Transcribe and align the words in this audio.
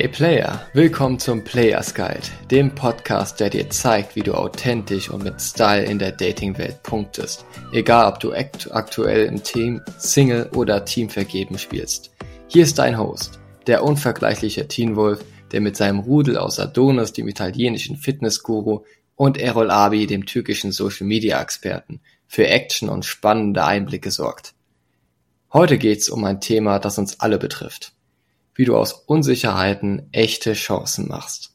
Hey 0.00 0.08
Player, 0.08 0.66
willkommen 0.72 1.18
zum 1.18 1.44
Players 1.44 1.94
Guide, 1.94 2.22
dem 2.50 2.74
Podcast, 2.74 3.38
der 3.38 3.50
dir 3.50 3.68
zeigt, 3.68 4.16
wie 4.16 4.22
du 4.22 4.32
authentisch 4.32 5.10
und 5.10 5.22
mit 5.22 5.38
Style 5.42 5.84
in 5.84 5.98
der 5.98 6.12
Dating-Welt 6.12 6.82
punktest. 6.82 7.44
Egal, 7.74 8.10
ob 8.10 8.18
du 8.18 8.32
aktuell 8.32 9.26
im 9.26 9.42
Team, 9.42 9.82
Single 9.98 10.48
oder 10.56 10.86
Team 10.86 11.10
vergeben 11.10 11.58
spielst. 11.58 12.12
Hier 12.46 12.62
ist 12.62 12.78
dein 12.78 12.96
Host, 12.96 13.40
der 13.66 13.84
unvergleichliche 13.84 14.66
Teen 14.68 14.96
Wolf, 14.96 15.22
der 15.52 15.60
mit 15.60 15.76
seinem 15.76 15.98
Rudel 15.98 16.38
aus 16.38 16.58
Adonis, 16.58 17.12
dem 17.12 17.28
italienischen 17.28 17.98
Fitnessguru, 17.98 18.86
und 19.16 19.36
Errol 19.36 19.70
Abi, 19.70 20.06
dem 20.06 20.24
türkischen 20.24 20.72
Social-Media-Experten, 20.72 22.00
für 22.26 22.46
Action 22.46 22.88
und 22.88 23.04
spannende 23.04 23.66
Einblicke 23.66 24.10
sorgt. 24.10 24.54
Heute 25.52 25.76
geht's 25.76 26.08
um 26.08 26.24
ein 26.24 26.40
Thema, 26.40 26.78
das 26.78 26.96
uns 26.96 27.20
alle 27.20 27.36
betrifft 27.36 27.92
wie 28.60 28.66
du 28.66 28.76
aus 28.76 28.92
Unsicherheiten 28.92 30.10
echte 30.12 30.52
Chancen 30.52 31.08
machst. 31.08 31.54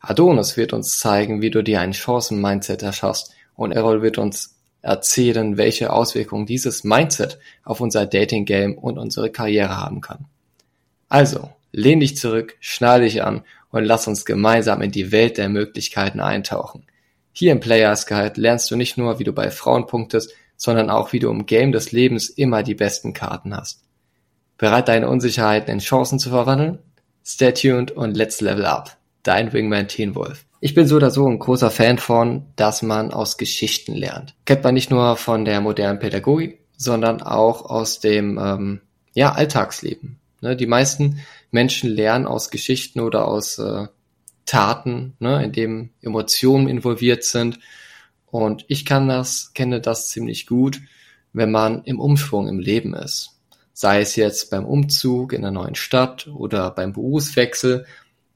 Adonis 0.00 0.56
wird 0.56 0.72
uns 0.72 0.98
zeigen, 0.98 1.42
wie 1.42 1.50
du 1.50 1.62
dir 1.62 1.80
ein 1.80 1.92
Chancen-Mindset 1.92 2.82
erschaffst 2.82 3.30
und 3.54 3.70
Errol 3.70 4.02
wird 4.02 4.18
uns 4.18 4.56
erzählen, 4.82 5.58
welche 5.58 5.92
Auswirkungen 5.92 6.46
dieses 6.46 6.82
Mindset 6.82 7.38
auf 7.62 7.80
unser 7.80 8.04
Dating-Game 8.04 8.76
und 8.76 8.98
unsere 8.98 9.30
Karriere 9.30 9.76
haben 9.76 10.00
kann. 10.00 10.24
Also, 11.08 11.50
lehn 11.70 12.00
dich 12.00 12.16
zurück, 12.16 12.56
schnall 12.58 13.02
dich 13.02 13.22
an 13.22 13.44
und 13.70 13.84
lass 13.84 14.08
uns 14.08 14.24
gemeinsam 14.24 14.82
in 14.82 14.90
die 14.90 15.12
Welt 15.12 15.38
der 15.38 15.48
Möglichkeiten 15.48 16.18
eintauchen. 16.18 16.84
Hier 17.30 17.52
im 17.52 17.60
Players 17.60 18.06
Guide 18.06 18.40
lernst 18.40 18.68
du 18.72 18.74
nicht 18.74 18.98
nur, 18.98 19.20
wie 19.20 19.24
du 19.24 19.32
bei 19.32 19.52
Frauen 19.52 19.86
punktest, 19.86 20.32
sondern 20.56 20.90
auch, 20.90 21.12
wie 21.12 21.20
du 21.20 21.30
im 21.30 21.46
Game 21.46 21.70
des 21.70 21.92
Lebens 21.92 22.28
immer 22.28 22.64
die 22.64 22.74
besten 22.74 23.12
Karten 23.12 23.56
hast. 23.56 23.84
Bereit, 24.60 24.88
deine 24.88 25.08
Unsicherheiten 25.08 25.72
in 25.72 25.78
Chancen 25.78 26.18
zu 26.18 26.28
verwandeln? 26.28 26.80
Stay 27.24 27.50
tuned 27.54 27.92
und 27.92 28.14
let's 28.14 28.42
level 28.42 28.66
up. 28.66 28.98
Dein 29.22 29.54
Wingman 29.54 29.88
Teen 29.88 30.14
Wolf. 30.14 30.44
Ich 30.60 30.74
bin 30.74 30.86
so 30.86 30.96
oder 30.96 31.10
so 31.10 31.26
ein 31.26 31.38
großer 31.38 31.70
Fan 31.70 31.96
von, 31.96 32.44
dass 32.56 32.82
man 32.82 33.10
aus 33.10 33.38
Geschichten 33.38 33.94
lernt. 33.94 34.34
Kennt 34.44 34.62
man 34.62 34.74
nicht 34.74 34.90
nur 34.90 35.16
von 35.16 35.46
der 35.46 35.62
modernen 35.62 35.98
Pädagogik, 35.98 36.60
sondern 36.76 37.22
auch 37.22 37.70
aus 37.70 38.00
dem 38.00 38.38
ähm, 38.38 38.80
ja, 39.14 39.32
Alltagsleben. 39.32 40.18
Ne, 40.42 40.56
die 40.56 40.66
meisten 40.66 41.20
Menschen 41.50 41.88
lernen 41.88 42.26
aus 42.26 42.50
Geschichten 42.50 43.00
oder 43.00 43.26
aus 43.28 43.58
äh, 43.58 43.86
Taten, 44.44 45.14
ne, 45.20 45.42
in 45.42 45.52
dem 45.52 45.88
Emotionen 46.02 46.68
involviert 46.68 47.24
sind. 47.24 47.60
Und 48.26 48.66
ich 48.68 48.84
kann 48.84 49.08
das, 49.08 49.54
kenne 49.54 49.80
das 49.80 50.10
ziemlich 50.10 50.46
gut, 50.46 50.82
wenn 51.32 51.50
man 51.50 51.82
im 51.84 51.98
Umschwung 51.98 52.46
im 52.46 52.58
Leben 52.58 52.92
ist 52.92 53.29
sei 53.80 54.02
es 54.02 54.14
jetzt 54.14 54.50
beim 54.50 54.66
Umzug 54.66 55.32
in 55.32 55.38
einer 55.38 55.52
neuen 55.52 55.74
Stadt 55.74 56.26
oder 56.26 56.70
beim 56.70 56.92
Berufswechsel, 56.92 57.86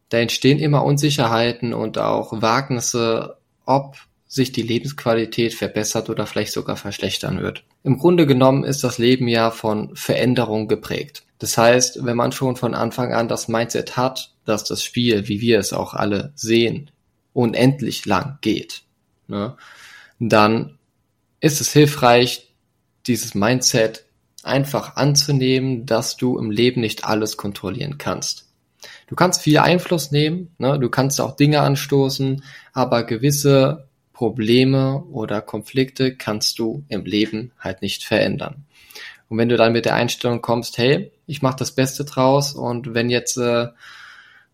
da 0.08 0.16
entstehen 0.16 0.58
immer 0.58 0.82
Unsicherheiten 0.86 1.74
und 1.74 1.98
auch 1.98 2.40
Wagnisse, 2.40 3.36
ob 3.66 3.98
sich 4.26 4.52
die 4.52 4.62
Lebensqualität 4.62 5.52
verbessert 5.52 6.08
oder 6.08 6.26
vielleicht 6.26 6.52
sogar 6.52 6.78
verschlechtern 6.78 7.42
wird. 7.42 7.62
Im 7.82 7.98
Grunde 7.98 8.26
genommen 8.26 8.64
ist 8.64 8.84
das 8.84 8.96
Leben 8.96 9.28
ja 9.28 9.50
von 9.50 9.94
Veränderung 9.94 10.66
geprägt. 10.66 11.24
Das 11.38 11.58
heißt, 11.58 12.06
wenn 12.06 12.16
man 12.16 12.32
schon 12.32 12.56
von 12.56 12.72
Anfang 12.72 13.12
an 13.12 13.28
das 13.28 13.46
Mindset 13.46 13.98
hat, 13.98 14.32
dass 14.46 14.64
das 14.64 14.82
Spiel, 14.82 15.28
wie 15.28 15.42
wir 15.42 15.58
es 15.58 15.74
auch 15.74 15.92
alle 15.92 16.32
sehen, 16.36 16.90
unendlich 17.34 18.06
lang 18.06 18.38
geht, 18.40 18.80
ne, 19.28 19.58
dann 20.18 20.78
ist 21.40 21.60
es 21.60 21.70
hilfreich, 21.70 22.54
dieses 23.06 23.34
Mindset 23.34 24.03
einfach 24.44 24.96
anzunehmen, 24.96 25.86
dass 25.86 26.16
du 26.16 26.38
im 26.38 26.50
Leben 26.50 26.80
nicht 26.80 27.04
alles 27.04 27.36
kontrollieren 27.36 27.98
kannst. 27.98 28.46
Du 29.06 29.14
kannst 29.14 29.42
viel 29.42 29.58
Einfluss 29.58 30.10
nehmen, 30.10 30.54
ne? 30.58 30.78
du 30.78 30.88
kannst 30.88 31.20
auch 31.20 31.36
Dinge 31.36 31.60
anstoßen, 31.60 32.42
aber 32.72 33.04
gewisse 33.04 33.88
Probleme 34.12 35.02
oder 35.10 35.40
Konflikte 35.40 36.14
kannst 36.14 36.58
du 36.58 36.84
im 36.88 37.04
Leben 37.04 37.52
halt 37.58 37.82
nicht 37.82 38.04
verändern. 38.04 38.64
Und 39.28 39.38
wenn 39.38 39.48
du 39.48 39.56
dann 39.56 39.72
mit 39.72 39.84
der 39.84 39.94
Einstellung 39.94 40.42
kommst, 40.42 40.78
hey, 40.78 41.10
ich 41.26 41.42
mache 41.42 41.56
das 41.58 41.72
Beste 41.72 42.04
draus 42.04 42.52
und 42.52 42.94
wenn 42.94 43.10
jetzt 43.10 43.36
äh, 43.36 43.68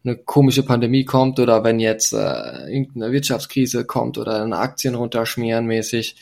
eine 0.04 0.16
komische 0.16 0.62
Pandemie 0.62 1.04
kommt 1.04 1.38
oder 1.38 1.62
wenn 1.64 1.80
jetzt 1.80 2.12
äh, 2.12 2.66
irgendeine 2.72 3.12
Wirtschaftskrise 3.12 3.84
kommt 3.84 4.16
oder 4.18 4.42
eine 4.42 4.56
Aktien 4.56 4.94
runterschmieren 4.94 5.66
mäßig, 5.66 6.16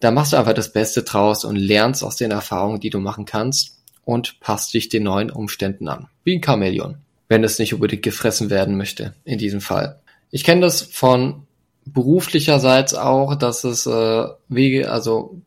da 0.00 0.10
machst 0.10 0.32
du 0.32 0.36
einfach 0.36 0.52
das 0.52 0.72
Beste 0.72 1.02
draus 1.02 1.44
und 1.44 1.56
lernst 1.56 2.04
aus 2.04 2.16
den 2.16 2.30
Erfahrungen, 2.30 2.80
die 2.80 2.90
du 2.90 2.98
machen 2.98 3.24
kannst 3.24 3.78
und 4.04 4.40
passt 4.40 4.72
dich 4.74 4.88
den 4.88 5.04
neuen 5.04 5.30
Umständen 5.30 5.88
an. 5.88 6.08
Wie 6.24 6.36
ein 6.36 6.42
Chamäleon, 6.42 6.98
wenn 7.28 7.44
es 7.44 7.58
nicht 7.58 7.74
unbedingt 7.74 8.02
gefressen 8.02 8.50
werden 8.50 8.76
möchte, 8.76 9.14
in 9.24 9.38
diesem 9.38 9.60
Fall. 9.60 10.00
Ich 10.30 10.44
kenne 10.44 10.60
das 10.62 10.82
von 10.82 11.46
beruflicherseits 11.86 12.94
auch, 12.94 13.36
dass 13.36 13.64
es 13.64 13.86
äh, 13.86 14.26
Wege, 14.48 14.90
also 14.90 15.40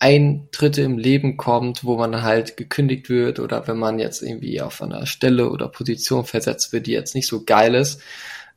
Eintritte 0.00 0.82
im 0.82 0.98
Leben 0.98 1.36
kommt, 1.36 1.82
wo 1.82 1.96
man 1.96 2.22
halt 2.22 2.56
gekündigt 2.56 3.08
wird 3.08 3.40
oder 3.40 3.66
wenn 3.66 3.78
man 3.78 3.98
jetzt 3.98 4.22
irgendwie 4.22 4.60
auf 4.60 4.80
einer 4.80 5.06
Stelle 5.06 5.50
oder 5.50 5.68
Position 5.68 6.24
versetzt 6.24 6.72
wird, 6.72 6.86
die 6.86 6.92
jetzt 6.92 7.14
nicht 7.14 7.26
so 7.26 7.44
geil 7.44 7.74
ist, 7.74 8.00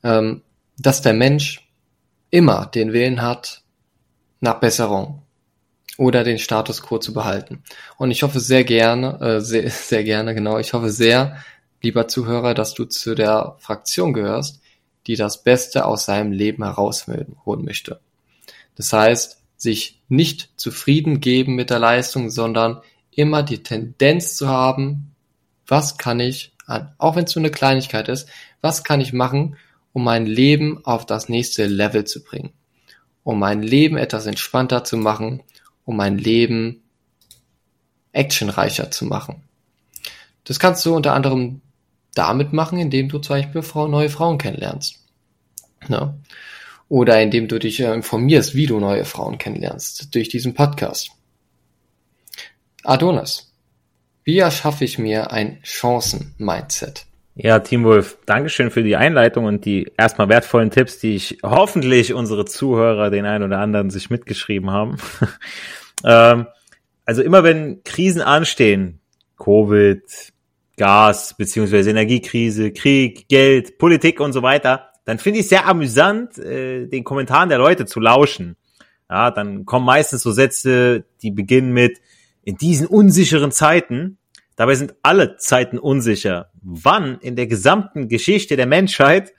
ähm, 0.03 0.41
dass 0.77 1.01
der 1.01 1.13
Mensch 1.13 1.67
immer 2.29 2.67
den 2.67 2.93
Willen 2.93 3.21
hat, 3.21 3.63
nach 4.41 4.59
Besserung 4.59 5.21
oder 5.97 6.23
den 6.23 6.39
Status 6.39 6.81
quo 6.81 6.97
zu 6.97 7.13
behalten. 7.13 7.63
Und 7.97 8.11
ich 8.11 8.23
hoffe 8.23 8.39
sehr 8.39 8.63
gerne, 8.63 9.19
äh, 9.21 9.39
sehr, 9.39 9.69
sehr 9.69 10.03
gerne, 10.03 10.33
genau, 10.35 10.57
ich 10.57 10.73
hoffe 10.73 10.89
sehr, 10.89 11.37
lieber 11.81 12.07
Zuhörer, 12.07 12.53
dass 12.53 12.73
du 12.73 12.85
zu 12.85 13.15
der 13.15 13.55
Fraktion 13.59 14.13
gehörst, 14.13 14.61
die 15.07 15.15
das 15.15 15.43
Beste 15.43 15.85
aus 15.85 16.05
seinem 16.05 16.31
Leben 16.31 16.63
herausholen 16.63 17.65
möchte. 17.65 17.99
Das 18.75 18.93
heißt, 18.93 19.41
sich 19.57 19.99
nicht 20.07 20.49
zufrieden 20.57 21.21
geben 21.21 21.55
mit 21.55 21.69
der 21.69 21.79
Leistung, 21.79 22.29
sondern 22.29 22.81
immer 23.11 23.41
die 23.41 23.63
Tendenz 23.63 24.35
zu 24.35 24.47
haben, 24.47 25.15
was 25.67 25.97
kann 25.97 26.19
ich, 26.19 26.53
auch 26.97 27.15
wenn 27.15 27.25
es 27.25 27.35
nur 27.35 27.41
eine 27.41 27.51
Kleinigkeit 27.51 28.09
ist, 28.09 28.29
was 28.61 28.83
kann 28.83 29.01
ich 29.01 29.11
machen, 29.11 29.57
um 29.93 30.03
mein 30.03 30.25
Leben 30.25 30.85
auf 30.85 31.05
das 31.05 31.29
nächste 31.29 31.65
Level 31.65 32.05
zu 32.05 32.23
bringen 32.23 32.53
um 33.23 33.39
mein 33.39 33.61
Leben 33.61 33.97
etwas 33.97 34.25
entspannter 34.25 34.83
zu 34.83 34.97
machen, 34.97 35.43
um 35.85 35.95
mein 35.95 36.17
Leben 36.17 36.83
actionreicher 38.13 38.91
zu 38.91 39.05
machen. 39.05 39.43
Das 40.43 40.59
kannst 40.59 40.85
du 40.85 40.95
unter 40.95 41.13
anderem 41.13 41.61
damit 42.13 42.51
machen, 42.53 42.79
indem 42.79 43.09
du 43.09 43.19
zum 43.19 43.37
Beispiel 43.37 43.63
neue 43.87 44.09
Frauen 44.09 44.37
kennenlernst. 44.37 44.99
Ne? 45.87 46.19
Oder 46.89 47.21
indem 47.21 47.47
du 47.47 47.57
dich 47.57 47.79
äh, 47.79 47.93
informierst, 47.93 48.53
wie 48.53 48.65
du 48.65 48.79
neue 48.79 49.05
Frauen 49.05 49.37
kennenlernst, 49.37 50.13
durch 50.13 50.27
diesen 50.27 50.53
Podcast. 50.53 51.11
Adonis, 52.83 53.51
wie 54.23 54.39
erschaffe 54.39 54.83
ich 54.83 54.97
mir 54.99 55.31
ein 55.31 55.61
Chancen-Mindset? 55.63 57.05
Ja, 57.35 57.59
Team 57.59 57.85
Wolf, 57.85 58.17
Dankeschön 58.25 58.71
für 58.71 58.83
die 58.83 58.97
Einleitung 58.97 59.45
und 59.45 59.63
die 59.63 59.89
erstmal 59.97 60.27
wertvollen 60.27 60.69
Tipps, 60.69 60.99
die 60.99 61.15
ich 61.15 61.37
hoffentlich 61.43 62.13
unsere 62.13 62.43
Zuhörer, 62.43 63.09
den 63.09 63.25
einen 63.25 63.45
oder 63.45 63.59
anderen, 63.59 63.89
sich 63.89 64.09
mitgeschrieben 64.09 64.69
haben. 64.69 64.97
ähm, 66.03 66.47
also 67.05 67.21
immer 67.21 67.43
wenn 67.43 67.83
Krisen 67.83 68.21
anstehen, 68.21 68.99
Covid, 69.37 70.03
Gas, 70.75 71.35
beziehungsweise 71.37 71.89
Energiekrise, 71.89 72.71
Krieg, 72.71 73.29
Geld, 73.29 73.77
Politik 73.77 74.19
und 74.19 74.33
so 74.33 74.43
weiter, 74.43 74.89
dann 75.05 75.17
finde 75.17 75.39
ich 75.39 75.45
es 75.45 75.49
sehr 75.49 75.67
amüsant, 75.67 76.37
äh, 76.37 76.87
den 76.87 77.05
Kommentaren 77.05 77.47
der 77.47 77.59
Leute 77.59 77.85
zu 77.85 78.01
lauschen. 78.01 78.57
Ja, 79.09 79.31
dann 79.31 79.65
kommen 79.65 79.85
meistens 79.85 80.21
so 80.21 80.31
Sätze, 80.31 81.05
die 81.21 81.31
beginnen 81.31 81.71
mit, 81.71 81.99
in 82.43 82.57
diesen 82.57 82.87
unsicheren 82.87 83.51
Zeiten 83.51 84.17
Dabei 84.61 84.75
sind 84.75 84.93
alle 85.01 85.37
Zeiten 85.37 85.79
unsicher. 85.79 86.51
Wann 86.61 87.17
in 87.21 87.35
der 87.35 87.47
gesamten 87.47 88.09
Geschichte 88.09 88.57
der 88.57 88.67
Menschheit 88.67 89.33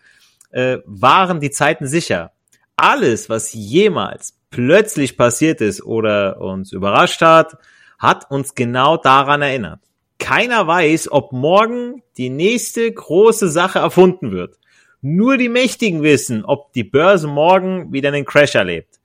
äh, 0.50 0.78
waren 0.84 1.38
die 1.38 1.52
Zeiten 1.52 1.86
sicher? 1.86 2.32
Alles, 2.74 3.30
was 3.30 3.52
jemals 3.52 4.36
plötzlich 4.50 5.16
passiert 5.16 5.60
ist 5.60 5.80
oder 5.80 6.40
uns 6.40 6.72
überrascht 6.72 7.20
hat, 7.20 7.56
hat 8.00 8.32
uns 8.32 8.56
genau 8.56 8.96
daran 8.96 9.42
erinnert. 9.42 9.78
Keiner 10.18 10.66
weiß, 10.66 11.12
ob 11.12 11.30
morgen 11.30 12.02
die 12.16 12.28
nächste 12.28 12.90
große 12.90 13.48
Sache 13.48 13.78
erfunden 13.78 14.32
wird. 14.32 14.58
Nur 15.02 15.36
die 15.36 15.48
Mächtigen 15.48 16.02
wissen, 16.02 16.44
ob 16.44 16.72
die 16.72 16.82
Börse 16.82 17.28
morgen 17.28 17.92
wieder 17.92 18.08
einen 18.08 18.24
Crash 18.24 18.56
erlebt. 18.56 18.98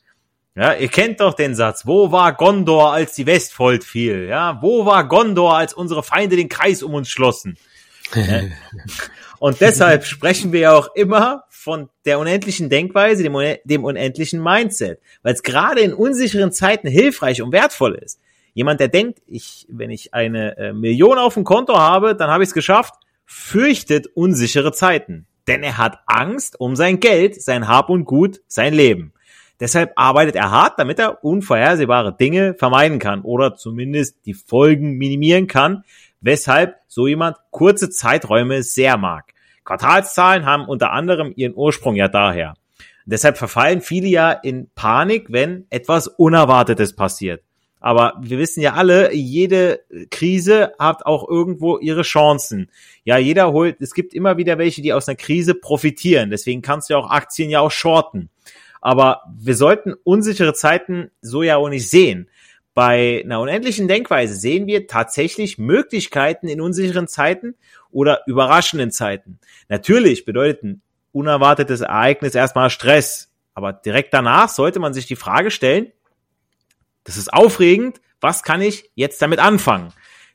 Ja, 0.57 0.73
ihr 0.73 0.87
kennt 0.87 1.19
doch 1.19 1.35
den 1.35 1.53
Satz. 1.53 1.85
Wo 1.85 2.11
war 2.11 2.33
Gondor, 2.33 2.91
als 2.91 3.13
die 3.13 3.27
Westfold 3.27 3.83
fiel? 3.83 4.25
Ja, 4.27 4.57
wo 4.59 4.87
war 4.87 5.07
Gondor, 5.07 5.55
als 5.55 5.71
unsere 5.71 6.01
Feinde 6.01 6.35
den 6.35 6.49
Kreis 6.49 6.81
um 6.81 6.95
uns 6.95 7.09
schlossen? 7.09 7.59
Und 9.39 9.61
deshalb 9.61 10.05
sprechen 10.05 10.51
wir 10.51 10.61
ja 10.61 10.73
auch 10.73 10.95
immer 10.95 11.43
von 11.49 11.89
der 12.05 12.17
unendlichen 12.17 12.71
Denkweise, 12.71 13.21
dem, 13.21 13.37
dem 13.65 13.83
unendlichen 13.83 14.41
Mindset, 14.41 14.99
weil 15.21 15.35
es 15.35 15.43
gerade 15.43 15.81
in 15.81 15.93
unsicheren 15.93 16.51
Zeiten 16.51 16.87
hilfreich 16.87 17.43
und 17.43 17.51
wertvoll 17.51 17.93
ist. 17.93 18.19
Jemand, 18.55 18.79
der 18.79 18.87
denkt, 18.87 19.21
ich, 19.27 19.67
wenn 19.69 19.91
ich 19.91 20.15
eine 20.15 20.57
äh, 20.57 20.73
Million 20.73 21.19
auf 21.19 21.35
dem 21.35 21.43
Konto 21.43 21.77
habe, 21.77 22.15
dann 22.15 22.31
habe 22.31 22.43
ich 22.43 22.49
es 22.49 22.55
geschafft. 22.55 22.95
fürchtet 23.27 24.07
unsichere 24.15 24.71
Zeiten, 24.71 25.27
denn 25.47 25.61
er 25.61 25.77
hat 25.77 25.99
Angst 26.07 26.59
um 26.59 26.75
sein 26.75 26.99
Geld, 26.99 27.39
sein 27.39 27.67
Hab 27.67 27.91
und 27.91 28.05
Gut, 28.05 28.41
sein 28.47 28.73
Leben. 28.73 29.13
Deshalb 29.59 29.93
arbeitet 29.95 30.35
er 30.35 30.51
hart, 30.51 30.77
damit 30.77 30.99
er 30.99 31.23
unvorhersehbare 31.23 32.15
Dinge 32.15 32.53
vermeiden 32.53 32.99
kann 32.99 33.21
oder 33.21 33.55
zumindest 33.55 34.25
die 34.25 34.35
Folgen 34.35 34.93
minimieren 34.93 35.47
kann, 35.47 35.83
weshalb 36.21 36.75
so 36.87 37.07
jemand 37.07 37.37
kurze 37.51 37.89
Zeiträume 37.89 38.63
sehr 38.63 38.97
mag. 38.97 39.33
Quartalszahlen 39.63 40.45
haben 40.45 40.65
unter 40.65 40.91
anderem 40.91 41.33
ihren 41.35 41.55
Ursprung 41.55 41.95
ja 41.95 42.07
daher. 42.07 42.53
Deshalb 43.05 43.37
verfallen 43.37 43.81
viele 43.81 44.07
ja 44.07 44.31
in 44.31 44.69
Panik, 44.75 45.27
wenn 45.31 45.65
etwas 45.69 46.07
Unerwartetes 46.07 46.95
passiert. 46.95 47.41
Aber 47.79 48.15
wir 48.21 48.37
wissen 48.37 48.61
ja 48.61 48.73
alle, 48.73 49.13
jede 49.13 49.81
Krise 50.09 50.73
hat 50.79 51.05
auch 51.05 51.27
irgendwo 51.27 51.77
ihre 51.77 52.01
Chancen. 52.01 52.69
Ja, 53.03 53.17
jeder 53.17 53.51
holt, 53.51 53.81
es 53.81 53.93
gibt 53.93 54.13
immer 54.13 54.37
wieder 54.37 54.57
welche, 54.57 54.81
die 54.81 54.93
aus 54.93 55.07
einer 55.07 55.15
Krise 55.15 55.53
profitieren. 55.53 56.31
Deswegen 56.31 56.61
kannst 56.61 56.89
du 56.89 56.95
ja 56.95 56.99
auch 56.99 57.09
Aktien 57.09 57.49
ja 57.49 57.59
auch 57.61 57.71
shorten. 57.71 58.29
Aber 58.81 59.23
wir 59.37 59.55
sollten 59.55 59.93
unsichere 60.03 60.53
Zeiten 60.53 61.11
so 61.21 61.43
ja 61.43 61.57
auch 61.57 61.69
nicht 61.69 61.89
sehen. 61.89 62.29
Bei 62.73 63.23
einer 63.23 63.39
unendlichen 63.39 63.87
Denkweise 63.87 64.35
sehen 64.35 64.67
wir 64.67 64.87
tatsächlich 64.87 65.57
Möglichkeiten 65.57 66.47
in 66.47 66.61
unsicheren 66.61 67.07
Zeiten 67.07 67.55
oder 67.89 68.21
überraschenden 68.27 68.91
Zeiten. 68.91 69.39
Natürlich 69.67 70.25
bedeutet 70.25 70.63
ein 70.63 70.81
unerwartetes 71.11 71.81
Ereignis 71.81 72.35
erstmal 72.35 72.69
Stress, 72.69 73.31
aber 73.55 73.73
direkt 73.73 74.13
danach 74.13 74.49
sollte 74.49 74.79
man 74.79 74.93
sich 74.93 75.07
die 75.07 75.15
Frage 75.15 75.49
stellen, 75.49 75.91
das 77.03 77.17
ist 77.17 77.33
aufregend, 77.33 77.99
was 78.21 78.43
kann 78.43 78.61
ich 78.61 78.91
jetzt 78.93 79.21
damit 79.21 79.39
anfangen? 79.39 79.91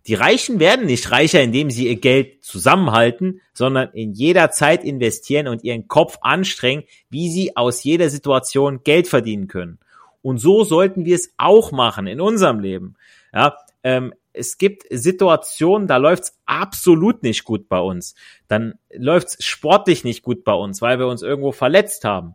Die 0.07 0.15
Reichen 0.15 0.59
werden 0.59 0.87
nicht 0.87 1.11
reicher, 1.13 1.41
indem 1.41 1.71
sie 1.71 1.87
ihr 1.87 2.01
Geld 2.01 2.45
zusammenhalten, 2.45 3.41
sondern 3.53 3.91
in 3.93 4.13
jeder 4.13 4.51
Zeit 4.51 4.83
investieren 4.83 5.47
und 5.47 5.63
ihren 5.63 5.87
Kopf 5.87 6.19
anstrengen, 6.23 6.85
wie 7.09 7.31
sie 7.31 7.57
aus 7.57 7.85
jeder 7.85 8.11
Situation 8.11 8.83
Geld 8.83 9.07
verdienen 9.07 9.47
können. 9.47 9.79
Und 10.21 10.39
so 10.39 10.65
sollten 10.65 11.05
wir 11.05 11.15
es 11.15 11.33
auch 11.37 11.71
machen 11.71 12.07
in 12.07 12.21
unserem 12.21 12.59
Leben. 12.59 12.97
Ja, 13.33 13.57
ähm, 13.85 14.13
es 14.33 14.59
gibt 14.59 14.85
Situationen, 14.91 15.87
da 15.87 15.99
läuft's 15.99 16.41
absolut 16.47 17.23
nicht 17.23 17.45
gut 17.45 17.69
bei 17.69 17.79
uns. 17.79 18.15
Dann 18.49 18.75
läuft's 18.93 19.45
sportlich 19.45 20.05
nicht 20.05 20.23
gut 20.23 20.43
bei 20.43 20.55
uns, 20.55 20.83
weil 20.83 20.99
wir 20.99 21.07
uns 21.07 21.23
irgendwo 21.23 21.53
verletzt 21.53 22.05
haben. 22.05 22.35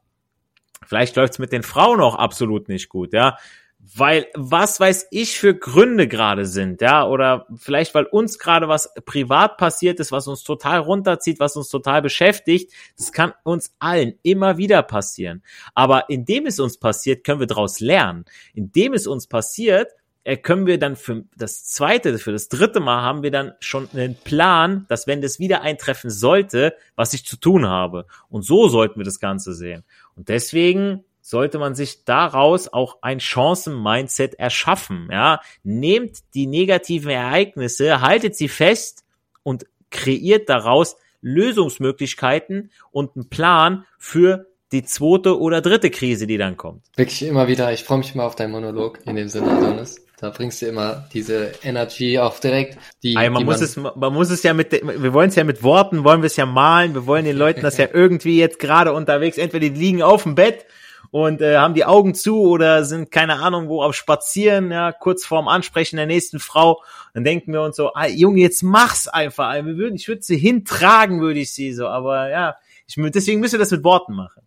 Vielleicht 0.86 1.16
läuft's 1.16 1.40
mit 1.40 1.52
den 1.52 1.64
Frauen 1.64 2.00
auch 2.00 2.16
absolut 2.16 2.70
nicht 2.70 2.88
gut, 2.88 3.14
ja 3.14 3.38
weil 3.80 4.28
was 4.34 4.80
weiß 4.80 5.08
ich 5.12 5.38
für 5.40 5.56
Gründe 5.56 6.08
gerade 6.08 6.46
sind, 6.46 6.82
ja, 6.82 7.08
oder 7.08 7.48
vielleicht 7.56 7.96
weil 7.96 8.06
uns 8.06 8.38
gerade 8.40 8.68
was 8.68 8.94
privat 9.06 9.58
passiert 9.58 10.00
ist, 10.00 10.12
was 10.12 10.28
uns 10.28 10.44
total 10.44 10.80
runterzieht, 10.80 11.40
was 11.40 11.56
uns 11.56 11.70
total 11.70 12.02
beschäftigt, 12.02 12.72
das 12.98 13.12
kann 13.12 13.34
uns 13.44 13.74
allen 13.80 14.20
immer 14.24 14.58
wieder 14.58 14.84
passieren. 14.84 15.44
Aber 15.74 16.10
indem 16.10 16.48
es 16.48 16.60
uns 16.60 16.78
passiert, 16.78 17.24
können 17.24 17.40
wir 17.40 17.48
daraus 17.48 17.80
lernen. 17.80 18.26
Indem 18.54 18.94
es 18.94 19.08
uns 19.08 19.28
passiert, 19.28 19.92
äh, 20.28 20.36
können 20.36 20.66
wir 20.66 20.78
dann 20.78 20.98
für 20.98 21.24
das 21.38 21.64
zweite, 21.64 22.18
für 22.18 22.34
das 22.34 22.50
dritte 22.50 22.82
Mal 22.82 23.02
haben 23.02 23.24
wir 23.24 23.32
dann 23.32 23.54
schon 23.62 23.88
einen 23.94 24.16
Plan, 24.16 24.86
dass 24.90 25.08
wenn 25.08 25.22
das 25.22 25.40
wieder 25.40 25.62
eintreffen 25.62 26.10
sollte, 26.10 26.76
was 26.98 27.14
ich 27.14 27.26
zu 27.26 27.38
tun 27.38 27.66
habe. 27.66 28.06
Und 28.28 28.42
so 28.42 28.68
sollten 28.68 29.00
wir 29.00 29.06
das 29.06 29.22
Ganze 29.22 29.54
sehen. 29.54 29.86
Und 30.16 30.28
deswegen 30.28 31.06
sollte 31.28 31.60
man 31.60 31.76
sich 31.76 32.06
daraus 32.06 32.72
auch 32.72 33.00
ein 33.02 33.20
Chancen-Mindset 33.20 34.36
erschaffen. 34.36 35.10
Ja, 35.12 35.42
nehmt 35.62 36.20
die 36.34 36.48
negativen 36.48 37.10
Ereignisse, 37.10 38.00
haltet 38.00 38.38
sie 38.38 38.48
fest 38.48 39.04
und 39.44 39.66
kreiert 39.92 40.48
daraus 40.48 40.96
Lösungsmöglichkeiten 41.22 42.72
und 42.92 43.18
einen 43.18 43.28
Plan 43.28 43.86
für 43.98 44.48
die 44.72 44.84
zweite 44.84 45.38
oder 45.38 45.60
dritte 45.60 45.90
Krise, 45.90 46.28
die 46.28 46.38
dann 46.38 46.56
kommt. 46.56 46.84
Wirklich 46.96 47.24
immer 47.24 47.50
wieder, 47.50 47.74
ich 47.74 47.84
freue 47.84 47.98
mich 47.98 48.16
immer 48.16 48.24
auf 48.24 48.36
deinen 48.36 48.52
Monolog 48.52 49.00
in 49.06 49.18
dem 49.18 49.28
Sinne, 49.28 49.52
Adonis. 49.52 50.06
Da 50.20 50.30
bringst 50.30 50.62
du 50.62 50.68
immer 50.68 51.10
diese 51.14 51.52
Energy 51.62 52.20
auf 52.20 52.40
direkt. 52.40 52.78
Die, 53.04 53.18
Ay, 53.18 53.30
man, 53.30 53.42
die 53.42 53.46
muss 53.46 53.76
man, 53.76 53.86
es, 53.86 53.96
man 53.98 54.14
muss 54.14 54.30
es 54.30 54.44
ja 54.44 54.54
mit, 54.54 54.72
wir 54.72 55.14
wollen 55.14 55.30
es 55.30 55.36
ja 55.36 55.44
mit 55.44 55.62
Worten, 55.62 56.06
wollen 56.06 56.22
wir 56.22 56.28
es 56.28 56.38
ja 56.38 56.46
malen, 56.46 56.94
wir 56.94 57.06
wollen 57.06 57.26
den 57.26 57.38
Leuten 57.38 57.62
das 57.62 57.78
ja 57.78 57.88
irgendwie 57.94 58.40
jetzt 58.40 58.60
gerade 58.60 58.94
unterwegs, 58.94 59.38
entweder 59.38 59.70
die 59.70 59.78
liegen 59.78 60.02
auf 60.02 60.24
dem 60.24 60.36
Bett 60.36 60.66
und 61.12 61.42
äh, 61.42 61.58
haben 61.58 61.74
die 61.74 61.86
Augen 61.86 62.14
zu 62.16 62.42
oder 62.42 62.84
sind 62.84 63.12
keine 63.12 63.40
Ahnung 63.40 63.70
wo 63.70 63.82
auf 63.82 63.96
Spazieren, 63.96 64.72
ja, 64.72 64.92
kurz 64.92 65.26
vorm 65.26 65.48
Ansprechen 65.48 65.98
der 65.98 66.06
nächsten 66.06 66.40
Frau. 66.40 66.82
Dann 67.14 67.24
denken 67.24 67.54
wir 67.54 67.62
uns 67.62 67.76
so, 67.76 67.94
ah, 67.94 68.08
Junge, 68.08 68.42
jetzt 68.42 68.64
mach's 68.64 69.08
einfach. 69.08 69.54
Wir 69.54 69.78
würden, 69.78 69.96
ich 69.96 70.08
würde 70.08 70.22
sie 70.22 70.38
hintragen, 70.38 71.22
würde 71.22 71.40
ich 71.40 71.52
sie 71.52 71.74
so, 71.74 71.88
aber 71.88 72.30
ja, 72.30 72.56
ich, 72.88 72.96
deswegen 73.14 73.40
müssen 73.40 73.54
wir 73.54 73.60
das 73.60 73.72
mit 73.72 73.84
Worten 73.84 74.14
machen. 74.14 74.42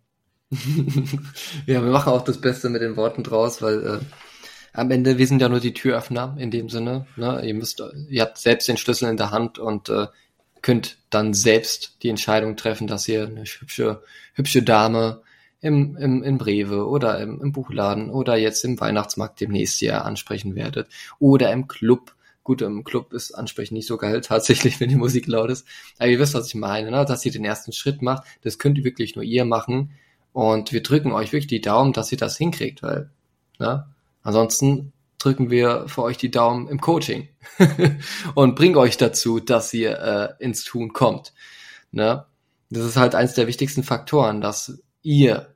ja, 1.65 1.81
wir 1.81 1.91
machen 1.91 2.11
auch 2.11 2.23
das 2.23 2.39
Beste 2.39 2.69
mit 2.69 2.81
den 2.81 2.97
Worten 2.97 3.23
draus, 3.23 3.61
weil 3.61 3.85
äh, 3.85 3.99
am 4.73 4.91
Ende 4.91 5.17
wir 5.17 5.27
sind 5.27 5.41
ja 5.41 5.49
nur 5.49 5.59
die 5.59 5.73
Türöffner 5.73 6.35
in 6.37 6.51
dem 6.51 6.69
Sinne. 6.69 7.05
Ne? 7.15 7.41
Ihr 7.45 7.53
müsst, 7.53 7.81
ihr 8.09 8.21
habt 8.21 8.37
selbst 8.37 8.67
den 8.67 8.77
Schlüssel 8.77 9.09
in 9.09 9.17
der 9.17 9.31
Hand 9.31 9.59
und 9.59 9.89
äh, 9.89 10.07
könnt 10.61 10.97
dann 11.09 11.33
selbst 11.33 11.97
die 12.03 12.09
Entscheidung 12.09 12.55
treffen, 12.55 12.87
dass 12.87 13.07
ihr 13.07 13.25
eine 13.25 13.43
hübsche, 13.43 14.03
hübsche 14.33 14.63
Dame 14.63 15.21
im, 15.61 15.95
im, 15.97 16.23
in 16.23 16.37
Brewe 16.37 16.87
oder 16.87 17.19
im, 17.19 17.41
im 17.41 17.51
Buchladen 17.51 18.09
oder 18.09 18.35
jetzt 18.35 18.63
im 18.65 18.79
Weihnachtsmarkt 18.79 19.39
demnächst 19.39 19.81
Jahr 19.81 20.05
ansprechen 20.05 20.55
werdet 20.55 20.89
oder 21.19 21.51
im 21.51 21.67
Club. 21.67 22.15
Gut, 22.43 22.63
im 22.63 22.83
Club 22.83 23.13
ist 23.13 23.33
Ansprechen 23.33 23.75
nicht 23.75 23.87
so 23.87 23.97
geil 23.97 24.21
tatsächlich, 24.25 24.79
wenn 24.79 24.89
die 24.89 24.95
Musik 24.95 25.27
laut 25.27 25.51
ist. 25.51 25.67
Aber 25.99 26.09
ihr 26.09 26.19
wisst, 26.19 26.33
was 26.33 26.47
ich 26.47 26.55
meine, 26.55 26.91
ne? 26.91 27.05
dass 27.05 27.25
ihr 27.25 27.31
den 27.31 27.45
ersten 27.45 27.71
Schritt 27.71 28.01
macht. 28.01 28.23
Das 28.41 28.57
könnt 28.57 28.77
ihr 28.77 28.83
wirklich 28.83 29.15
nur 29.15 29.23
ihr 29.23 29.45
machen. 29.45 29.91
Und 30.33 30.71
wir 30.71 30.81
drücken 30.81 31.11
euch 31.11 31.33
wirklich 31.33 31.47
die 31.47 31.61
Daumen, 31.61 31.93
dass 31.93 32.11
ihr 32.11 32.17
das 32.17 32.37
hinkriegt, 32.37 32.81
weil, 32.81 33.11
ne? 33.59 33.85
Ansonsten 34.23 34.93
drücken 35.17 35.49
wir 35.49 35.87
für 35.87 36.03
euch 36.03 36.17
die 36.17 36.31
Daumen 36.31 36.67
im 36.67 36.81
Coaching 36.81 37.27
und 38.35 38.55
bringen 38.55 38.77
euch 38.77 38.97
dazu, 38.97 39.39
dass 39.39 39.73
ihr 39.73 39.99
äh, 40.39 40.43
ins 40.43 40.63
Tun 40.63 40.93
kommt. 40.93 41.33
Ne? 41.91 42.25
Das 42.69 42.85
ist 42.85 42.97
halt 42.97 43.15
eins 43.15 43.33
der 43.33 43.47
wichtigsten 43.47 43.83
Faktoren, 43.83 44.41
dass 44.41 44.81
ihr 45.03 45.50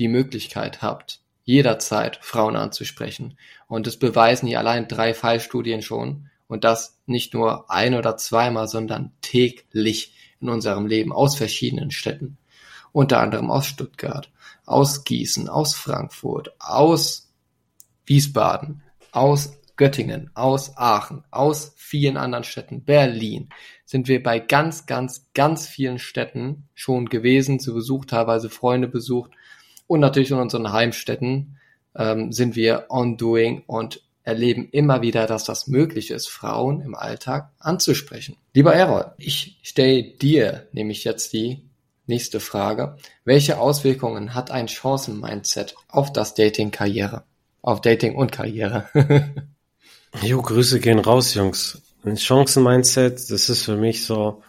die 0.00 0.08
Möglichkeit 0.08 0.82
habt, 0.82 1.20
jederzeit 1.44 2.18
Frauen 2.22 2.56
anzusprechen. 2.56 3.38
Und 3.68 3.86
das 3.86 3.98
beweisen 3.98 4.48
hier 4.48 4.58
allein 4.58 4.88
drei 4.88 5.14
Fallstudien 5.14 5.82
schon. 5.82 6.30
Und 6.48 6.64
das 6.64 6.98
nicht 7.06 7.34
nur 7.34 7.70
ein 7.70 7.94
oder 7.94 8.16
zweimal, 8.16 8.66
sondern 8.66 9.12
täglich 9.20 10.14
in 10.40 10.48
unserem 10.48 10.86
Leben 10.86 11.12
aus 11.12 11.36
verschiedenen 11.36 11.90
Städten. 11.90 12.38
Unter 12.92 13.20
anderem 13.20 13.50
aus 13.50 13.66
Stuttgart, 13.66 14.32
aus 14.64 15.04
Gießen, 15.04 15.48
aus 15.48 15.74
Frankfurt, 15.74 16.52
aus 16.58 17.30
Wiesbaden, 18.06 18.82
aus 19.12 19.52
Göttingen, 19.76 20.30
aus 20.34 20.76
Aachen, 20.76 21.24
aus 21.30 21.72
vielen 21.76 22.16
anderen 22.16 22.44
Städten, 22.44 22.84
Berlin, 22.84 23.50
sind 23.84 24.08
wir 24.08 24.22
bei 24.22 24.38
ganz, 24.38 24.86
ganz, 24.86 25.30
ganz 25.34 25.68
vielen 25.68 25.98
Städten 25.98 26.68
schon 26.74 27.08
gewesen, 27.08 27.60
zu 27.60 27.74
Besuch, 27.74 28.06
teilweise 28.06 28.50
Freunde 28.50 28.88
besucht 28.88 29.30
und 29.90 29.98
natürlich 29.98 30.30
in 30.30 30.38
unseren 30.38 30.72
Heimstädten 30.72 31.58
ähm, 31.96 32.30
sind 32.30 32.54
wir 32.54 32.86
on 32.90 33.16
doing 33.16 33.64
und 33.66 34.02
erleben 34.22 34.68
immer 34.70 35.02
wieder, 35.02 35.26
dass 35.26 35.42
das 35.42 35.66
möglich 35.66 36.12
ist, 36.12 36.28
Frauen 36.28 36.80
im 36.80 36.94
Alltag 36.94 37.50
anzusprechen. 37.58 38.36
Lieber 38.54 38.72
Errol, 38.72 39.10
ich 39.18 39.58
stelle 39.64 40.04
dir 40.04 40.68
nämlich 40.70 41.02
jetzt 41.02 41.32
die 41.32 41.64
nächste 42.06 42.38
Frage. 42.38 42.98
Welche 43.24 43.58
Auswirkungen 43.58 44.32
hat 44.32 44.52
ein 44.52 44.68
Chancen-Mindset 44.68 45.74
auf 45.88 46.12
das 46.12 46.34
Dating-Karriere? 46.34 47.24
Auf 47.60 47.80
Dating 47.80 48.14
und 48.14 48.30
Karriere. 48.30 48.88
Jo, 50.22 50.42
Grüße 50.42 50.78
gehen 50.80 50.98
raus, 51.00 51.34
Jungs. 51.34 51.82
Ein 52.04 52.16
Chancen-Mindset, 52.16 53.30
das 53.30 53.48
ist 53.48 53.64
für 53.64 53.76
mich 53.76 54.04
so 54.04 54.42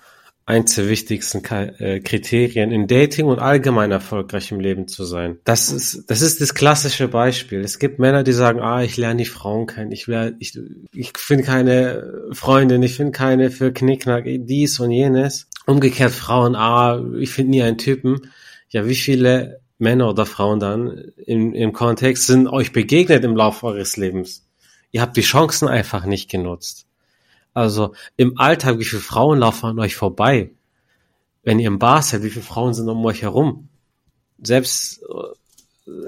eins 0.51 0.75
der 0.75 0.89
wichtigsten 0.89 1.41
äh, 1.45 2.01
Kriterien 2.01 2.71
in 2.71 2.85
Dating 2.85 3.25
und 3.25 3.39
allgemein 3.39 3.91
erfolgreich 3.91 4.51
im 4.51 4.59
Leben 4.59 4.89
zu 4.89 5.05
sein. 5.05 5.39
Das 5.45 5.71
ist, 5.71 6.09
das 6.09 6.21
ist 6.21 6.41
das 6.41 6.53
klassische 6.53 7.07
Beispiel. 7.07 7.61
Es 7.61 7.79
gibt 7.79 7.99
Männer, 7.99 8.23
die 8.23 8.33
sagen, 8.33 8.59
ah, 8.59 8.83
ich 8.83 8.97
lerne 8.97 9.23
die 9.23 9.29
Frauen 9.29 9.65
kennen, 9.65 9.93
ich, 9.93 10.09
ich, 10.39 10.59
ich 10.93 11.13
finde 11.17 11.45
keine 11.45 12.27
Freundin, 12.33 12.83
ich 12.83 12.95
finde 12.95 13.13
keine 13.13 13.49
für 13.49 13.71
Knickknack, 13.71 14.25
dies 14.25 14.79
und 14.81 14.91
jenes. 14.91 15.47
Umgekehrt 15.65 16.11
Frauen, 16.11 16.55
ah, 16.55 17.01
ich 17.17 17.31
finde 17.31 17.51
nie 17.51 17.63
einen 17.63 17.77
Typen. 17.77 18.19
Ja, 18.69 18.85
wie 18.87 18.95
viele 18.95 19.61
Männer 19.77 20.09
oder 20.09 20.25
Frauen 20.25 20.59
dann 20.59 21.11
im, 21.25 21.53
im 21.53 21.71
Kontext 21.71 22.27
sind 22.27 22.47
euch 22.47 22.73
begegnet 22.73 23.23
im 23.23 23.37
Laufe 23.37 23.67
eures 23.67 23.95
Lebens? 23.95 24.45
Ihr 24.91 25.01
habt 25.01 25.15
die 25.15 25.21
Chancen 25.21 25.69
einfach 25.69 26.05
nicht 26.05 26.29
genutzt. 26.29 26.87
Also 27.53 27.93
im 28.17 28.39
Alltag, 28.39 28.79
wie 28.79 28.85
viele 28.85 29.01
Frauen 29.01 29.39
laufen 29.39 29.65
an 29.65 29.79
euch 29.79 29.95
vorbei? 29.95 30.51
Wenn 31.43 31.59
ihr 31.59 31.67
im 31.67 31.79
Bar 31.79 32.01
seid, 32.01 32.23
wie 32.23 32.29
viele 32.29 32.45
Frauen 32.45 32.73
sind 32.73 32.87
um 32.87 33.03
euch 33.05 33.23
herum? 33.23 33.67
Selbst, 34.41 35.03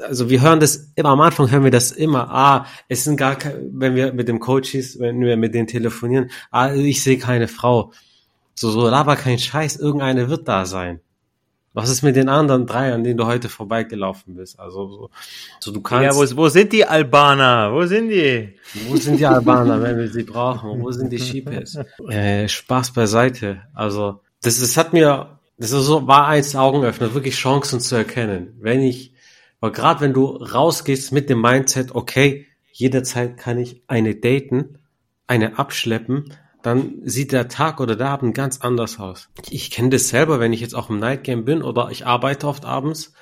also 0.02 0.30
wir 0.30 0.42
hören 0.42 0.60
das 0.60 0.92
immer, 0.96 1.10
am 1.10 1.22
Anfang 1.22 1.50
hören 1.52 1.64
wir 1.64 1.72
das 1.72 1.92
immer, 1.92 2.30
ah, 2.30 2.66
es 2.88 3.04
sind 3.04 3.18
gar 3.18 3.36
keine, 3.36 3.60
wenn 3.72 3.96
wir 3.96 4.14
mit 4.14 4.28
dem 4.28 4.40
Coaches, 4.40 5.00
wenn 5.00 5.22
wir 5.22 5.36
mit 5.38 5.54
denen 5.54 5.68
telefonieren, 5.68 6.32
ah, 6.52 6.74
ich 6.74 7.04
sehe 7.04 7.18
keine 7.18 7.48
Frau. 7.48 7.92
So, 8.56 8.70
so 8.72 8.88
laber 8.88 9.16
kein 9.16 9.40
Scheiß, 9.40 9.78
irgendeine 9.78 10.30
wird 10.30 10.48
da 10.48 10.66
sein. 10.66 11.02
Was 11.74 11.90
ist 11.90 12.04
mit 12.04 12.16
den 12.16 12.30
anderen 12.30 12.68
drei, 12.68 12.94
an 12.94 13.04
denen 13.04 13.18
du 13.18 13.26
heute 13.26 13.50
vorbeigelaufen 13.50 14.36
bist? 14.36 14.60
Also 14.60 14.88
so, 14.88 15.10
so 15.60 15.72
du 15.72 15.82
kannst. 15.82 16.04
Ja, 16.04 16.16
wo, 16.16 16.38
wo 16.38 16.48
sind 16.48 16.72
die 16.72 16.86
Albaner? 16.86 17.74
Wo 17.74 17.84
sind 17.86 18.10
die? 18.10 18.54
Wo 18.88 18.96
sind 18.96 19.20
die 19.20 19.26
Albaner, 19.26 19.82
wenn 19.82 19.98
wir 19.98 20.08
sie 20.08 20.24
brauchen? 20.24 20.82
Wo 20.82 20.92
sind 20.92 21.12
die 21.12 21.20
Sheepies? 21.20 21.80
Äh, 22.08 22.48
Spaß 22.48 22.94
beiseite. 22.94 23.64
Also 23.74 24.22
das, 24.44 24.60
das 24.60 24.78
hat 24.78 24.94
mir, 24.94 25.40
das 25.58 25.72
ist 25.72 25.86
so 25.86 26.06
war 26.06 26.28
eins 26.28 26.56
Augenöffner, 26.56 27.14
wirklich 27.16 27.36
Chancen 27.36 27.80
zu 27.80 27.96
erkennen. 27.96 28.56
Wenn 28.60 28.82
ich, 28.82 29.14
weil 29.60 29.72
gerade 29.72 30.02
wenn 30.02 30.14
du 30.14 30.26
rausgehst 30.26 31.12
mit 31.12 31.30
dem 31.30 31.42
Mindset, 31.42 31.96
okay, 31.96 32.46
jederzeit 32.72 33.38
kann 33.38 33.58
ich 33.58 33.82
eine 33.88 34.14
daten, 34.16 34.78
eine 35.26 35.58
abschleppen, 35.58 36.34
dann 36.64 37.02
sieht 37.04 37.32
der 37.34 37.50
Tag 37.50 37.80
oder 37.80 37.96
der 37.96 38.10
Abend 38.10 38.34
ganz 38.34 38.62
anders 38.62 39.00
aus. 39.00 39.30
Ich 39.50 39.70
kenne 39.70 39.90
das 39.90 40.10
selber, 40.10 40.40
wenn 40.40 40.54
ich 40.54 40.62
jetzt 40.62 40.76
auch 40.76 40.90
im 40.90 40.98
Nightgame 40.98 41.44
bin 41.44 41.62
oder 41.62 41.90
ich 41.92 42.08
arbeite 42.08 42.48
oft 42.48 42.66
abends, 42.66 43.14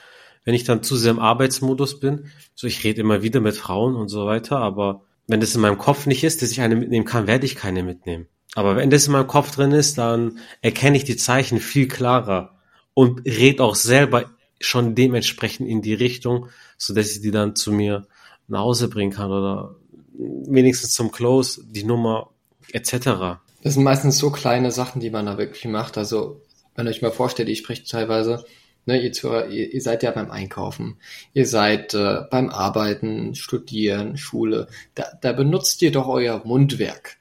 wenn 0.45 0.53
ich 0.53 0.63
dann 0.63 0.83
zu 0.83 0.95
sehr 0.95 1.11
im 1.11 1.19
Arbeitsmodus 1.19 1.99
bin. 1.99 2.27
So, 2.55 2.67
ich 2.67 2.83
rede 2.83 3.01
immer 3.01 3.23
wieder 3.23 3.41
mit 3.41 3.57
Frauen 3.57 3.95
und 3.95 4.09
so 4.09 4.25
weiter, 4.25 4.59
aber 4.59 5.01
wenn 5.27 5.39
das 5.39 5.55
in 5.55 5.61
meinem 5.61 5.77
Kopf 5.77 6.05
nicht 6.05 6.23
ist, 6.23 6.41
dass 6.41 6.51
ich 6.51 6.61
eine 6.61 6.75
mitnehmen 6.75 7.05
kann, 7.05 7.27
werde 7.27 7.45
ich 7.45 7.55
keine 7.55 7.83
mitnehmen. 7.83 8.27
Aber 8.53 8.75
wenn 8.75 8.89
das 8.89 9.07
in 9.07 9.13
meinem 9.13 9.27
Kopf 9.27 9.55
drin 9.55 9.71
ist, 9.71 9.97
dann 9.97 10.39
erkenne 10.61 10.97
ich 10.97 11.03
die 11.03 11.17
Zeichen 11.17 11.59
viel 11.59 11.87
klarer 11.87 12.59
und 12.93 13.25
red 13.25 13.59
auch 13.61 13.75
selber 13.75 14.25
schon 14.59 14.93
dementsprechend 14.93 15.67
in 15.67 15.81
die 15.81 15.93
Richtung, 15.93 16.49
so 16.77 16.93
dass 16.93 17.11
ich 17.11 17.21
die 17.21 17.31
dann 17.31 17.55
zu 17.55 17.71
mir 17.71 18.07
nach 18.47 18.59
Hause 18.59 18.89
bringen 18.89 19.11
kann 19.11 19.31
oder 19.31 19.75
wenigstens 20.13 20.91
zum 20.91 21.11
Close 21.11 21.63
die 21.65 21.83
Nummer 21.83 22.30
etc. 22.73 23.41
Das 23.63 23.75
sind 23.75 23.83
meistens 23.83 24.17
so 24.17 24.31
kleine 24.31 24.71
Sachen, 24.71 24.99
die 24.99 25.09
man 25.09 25.25
da 25.25 25.37
wirklich 25.37 25.65
macht. 25.65 25.97
Also, 25.97 26.41
wenn 26.75 26.87
ihr 26.87 26.91
euch 26.91 27.01
mal 27.01 27.11
vorstellt, 27.11 27.49
ich 27.49 27.59
spreche 27.59 27.83
teilweise, 27.83 28.45
ne, 28.85 29.01
ihr, 29.01 29.11
Zuhörer, 29.11 29.47
ihr, 29.47 29.73
ihr 29.73 29.81
seid 29.81 30.03
ja 30.03 30.11
beim 30.11 30.31
Einkaufen, 30.31 30.97
ihr 31.33 31.47
seid 31.47 31.93
äh, 31.93 32.21
beim 32.29 32.49
Arbeiten, 32.49 33.35
Studieren, 33.35 34.17
Schule, 34.17 34.67
da, 34.95 35.05
da 35.21 35.33
benutzt 35.33 35.81
ihr 35.81 35.91
doch 35.91 36.07
euer 36.07 36.41
Mundwerk. 36.45 37.17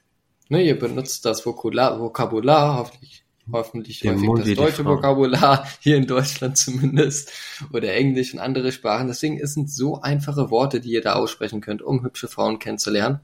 Ne, 0.49 0.63
ihr 0.65 0.79
benutzt 0.79 1.25
das 1.27 1.47
Vokular, 1.47 2.01
Vokabular, 2.01 2.79
hoffentlich, 2.79 3.25
hoffentlich 3.53 4.01
Den 4.01 4.15
häufig 4.15 4.27
Mund 4.27 4.47
das 4.47 4.55
deutsche. 4.55 4.85
Vokabular, 4.85 5.69
hier 5.81 5.97
in 5.97 6.07
Deutschland 6.07 6.57
zumindest, 6.57 7.33
oder 7.73 7.93
Englisch 7.95 8.35
und 8.35 8.41
andere 8.41 8.73
Sprachen. 8.73 9.09
Deswegen 9.09 9.39
es 9.39 9.55
sind 9.55 9.71
so 9.71 10.01
einfache 10.01 10.51
Worte, 10.51 10.81
die 10.81 10.91
ihr 10.91 11.03
da 11.03 11.15
aussprechen 11.15 11.61
könnt, 11.61 11.83
um 11.83 12.03
hübsche 12.03 12.29
Frauen 12.29 12.59
kennenzulernen. 12.59 13.21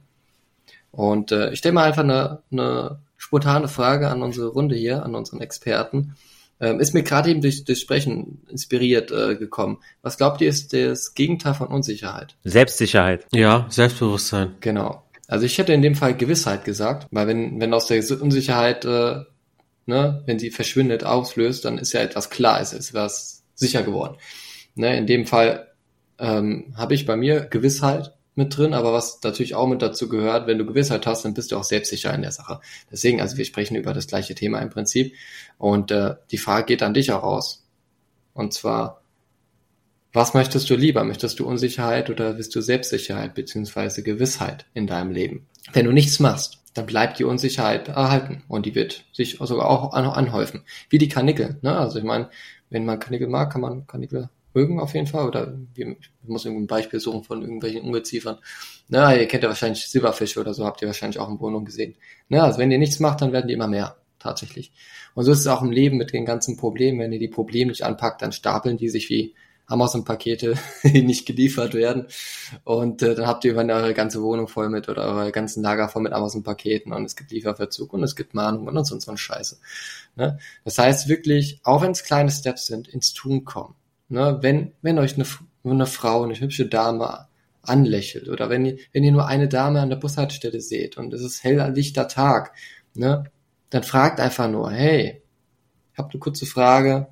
Und 0.96 1.30
äh, 1.30 1.52
ich 1.52 1.58
stelle 1.58 1.74
mal 1.74 1.84
einfach 1.84 2.04
eine, 2.04 2.42
eine 2.50 3.00
spontane 3.18 3.68
Frage 3.68 4.08
an 4.08 4.22
unsere 4.22 4.48
Runde 4.48 4.76
hier, 4.76 5.04
an 5.04 5.14
unseren 5.14 5.42
Experten. 5.42 6.16
Ähm, 6.58 6.80
ist 6.80 6.94
mir 6.94 7.02
gerade 7.02 7.28
eben 7.28 7.42
durch 7.42 7.64
das 7.64 7.78
Sprechen 7.78 8.40
inspiriert 8.48 9.10
äh, 9.10 9.36
gekommen. 9.36 9.76
Was 10.00 10.16
glaubt 10.16 10.40
ihr 10.40 10.48
ist 10.48 10.72
das 10.72 11.12
Gegenteil 11.12 11.52
von 11.52 11.66
Unsicherheit? 11.66 12.34
Selbstsicherheit. 12.44 13.26
Ja, 13.30 13.66
Selbstbewusstsein. 13.68 14.54
Genau. 14.60 15.02
Also 15.28 15.44
ich 15.44 15.58
hätte 15.58 15.74
in 15.74 15.82
dem 15.82 15.96
Fall 15.96 16.16
Gewissheit 16.16 16.64
gesagt, 16.64 17.08
weil 17.10 17.26
wenn, 17.26 17.60
wenn 17.60 17.74
aus 17.74 17.88
der 17.88 18.02
Unsicherheit, 18.22 18.86
äh, 18.86 19.20
ne, 19.84 20.22
wenn 20.24 20.38
sie 20.38 20.50
verschwindet, 20.50 21.04
auslöst, 21.04 21.66
dann 21.66 21.76
ist 21.76 21.92
ja 21.92 22.00
etwas 22.00 22.30
klar, 22.30 22.58
es 22.62 22.72
ist 22.72 22.94
was 22.94 23.42
sicher 23.54 23.82
geworden. 23.82 24.16
Ne, 24.76 24.96
in 24.96 25.06
dem 25.06 25.26
Fall 25.26 25.66
ähm, 26.18 26.72
habe 26.74 26.94
ich 26.94 27.04
bei 27.04 27.16
mir 27.16 27.40
Gewissheit 27.40 28.15
mit 28.36 28.56
drin, 28.56 28.74
aber 28.74 28.92
was 28.92 29.20
natürlich 29.22 29.54
auch 29.54 29.66
mit 29.66 29.82
dazu 29.82 30.08
gehört, 30.08 30.46
wenn 30.46 30.58
du 30.58 30.66
Gewissheit 30.66 31.06
hast, 31.06 31.24
dann 31.24 31.34
bist 31.34 31.52
du 31.52 31.56
auch 31.56 31.64
selbstsicher 31.64 32.14
in 32.14 32.22
der 32.22 32.32
Sache. 32.32 32.60
Deswegen, 32.90 33.20
also 33.20 33.36
wir 33.36 33.44
sprechen 33.44 33.76
über 33.76 33.92
das 33.94 34.06
gleiche 34.06 34.34
Thema 34.34 34.60
im 34.60 34.70
Prinzip 34.70 35.14
und 35.58 35.90
äh, 35.90 36.14
die 36.30 36.38
Frage 36.38 36.66
geht 36.66 36.82
an 36.82 36.94
dich 36.94 37.12
auch 37.12 37.22
raus. 37.22 37.64
Und 38.34 38.52
zwar, 38.52 39.00
was 40.12 40.34
möchtest 40.34 40.68
du 40.70 40.76
lieber? 40.76 41.04
Möchtest 41.04 41.38
du 41.38 41.46
Unsicherheit 41.46 42.10
oder 42.10 42.36
willst 42.36 42.54
du 42.54 42.60
Selbstsicherheit 42.60 43.34
beziehungsweise 43.34 44.02
Gewissheit 44.02 44.66
in 44.74 44.86
deinem 44.86 45.10
Leben? 45.10 45.46
Wenn 45.72 45.86
du 45.86 45.92
nichts 45.92 46.20
machst, 46.20 46.58
dann 46.74 46.86
bleibt 46.86 47.18
die 47.18 47.24
Unsicherheit 47.24 47.88
erhalten 47.88 48.44
und 48.48 48.66
die 48.66 48.74
wird 48.74 49.04
sich 49.12 49.38
sogar 49.40 49.68
auch 49.68 49.94
an- 49.94 50.04
anhäufen. 50.06 50.62
Wie 50.90 50.98
die 50.98 51.08
Karnickel. 51.08 51.56
Ne? 51.62 51.76
Also 51.76 51.98
ich 51.98 52.04
meine, 52.04 52.28
wenn 52.68 52.84
man 52.84 53.00
Karnickel 53.00 53.28
mag, 53.28 53.50
kann 53.50 53.62
man 53.62 53.86
Karnickel 53.86 54.28
mögen 54.56 54.80
auf 54.80 54.94
jeden 54.94 55.06
Fall. 55.06 55.28
Oder 55.28 55.56
ich 55.76 55.86
muss 56.22 56.44
irgendein 56.44 56.66
Beispiel 56.66 56.98
suchen 56.98 57.22
von 57.22 57.42
irgendwelchen 57.42 57.82
Ungeziefern. 57.82 58.38
Na, 58.88 59.14
ihr 59.14 59.28
kennt 59.28 59.42
ja 59.42 59.48
wahrscheinlich 59.48 59.86
Silberfische 59.86 60.40
oder 60.40 60.54
so, 60.54 60.64
habt 60.64 60.82
ihr 60.82 60.88
wahrscheinlich 60.88 61.20
auch 61.20 61.28
in 61.28 61.38
Wohnung 61.38 61.64
gesehen. 61.64 61.94
Na, 62.28 62.44
also 62.44 62.58
wenn 62.58 62.70
ihr 62.70 62.78
nichts 62.78 62.98
macht, 62.98 63.20
dann 63.20 63.32
werden 63.32 63.46
die 63.46 63.54
immer 63.54 63.68
mehr, 63.68 63.96
tatsächlich. 64.18 64.72
Und 65.14 65.24
so 65.24 65.32
ist 65.32 65.40
es 65.40 65.46
auch 65.46 65.62
im 65.62 65.70
Leben 65.70 65.98
mit 65.98 66.12
den 66.12 66.24
ganzen 66.24 66.56
Problemen. 66.56 66.98
Wenn 66.98 67.12
ihr 67.12 67.18
die 67.18 67.28
Probleme 67.28 67.70
nicht 67.70 67.82
anpackt, 67.82 68.22
dann 68.22 68.32
stapeln 68.32 68.76
die 68.78 68.88
sich 68.88 69.10
wie 69.10 69.34
Amazon-Pakete, 69.66 70.54
die 70.84 71.02
nicht 71.02 71.26
geliefert 71.26 71.74
werden. 71.74 72.06
Und 72.64 73.02
äh, 73.02 73.14
dann 73.14 73.26
habt 73.26 73.44
ihr 73.44 73.52
irgendwann 73.52 73.76
eure 73.76 73.94
ganze 73.94 74.22
Wohnung 74.22 74.48
voll 74.48 74.70
mit 74.70 74.88
oder 74.88 75.02
eure 75.02 75.32
ganzen 75.32 75.62
Lager 75.62 75.88
voll 75.88 76.02
mit 76.02 76.12
Amazon-Paketen 76.12 76.92
und 76.92 77.04
es 77.04 77.16
gibt 77.16 77.30
Lieferverzug 77.30 77.92
und 77.92 78.02
es 78.02 78.16
gibt 78.16 78.34
Mahnungen 78.34 78.76
und 78.76 78.84
so, 78.86 78.94
und 78.94 79.00
so 79.00 79.10
ein 79.10 79.16
Scheiße. 79.18 79.58
Ne? 80.14 80.38
Das 80.64 80.78
heißt 80.78 81.08
wirklich, 81.08 81.60
auch 81.64 81.82
wenn 81.82 81.90
es 81.90 82.04
kleine 82.04 82.30
Steps 82.30 82.66
sind, 82.66 82.88
ins 82.88 83.12
Tun 83.12 83.44
kommen. 83.44 83.74
Ne? 84.08 84.38
Wenn, 84.40 84.72
wenn 84.82 84.98
euch 84.98 85.14
eine, 85.14 85.26
eine 85.64 85.86
Frau, 85.86 86.22
eine 86.22 86.38
hübsche 86.38 86.66
Dame 86.66 87.26
anlächelt 87.62 88.28
oder 88.28 88.48
wenn 88.48 88.64
ihr, 88.64 88.78
wenn 88.92 89.04
ihr 89.04 89.12
nur 89.12 89.26
eine 89.26 89.48
Dame 89.48 89.80
an 89.80 89.90
der 89.90 89.96
Bushaltestelle 89.96 90.60
seht 90.60 90.96
und 90.96 91.12
es 91.12 91.22
ist 91.22 91.42
heller 91.42 91.68
lichter 91.70 92.08
Tag, 92.08 92.52
ne? 92.94 93.24
dann 93.70 93.82
fragt 93.82 94.20
einfach 94.20 94.48
nur, 94.48 94.70
hey, 94.70 95.22
habt 95.96 96.12
eine 96.14 96.20
kurze 96.20 96.46
Frage 96.46 97.08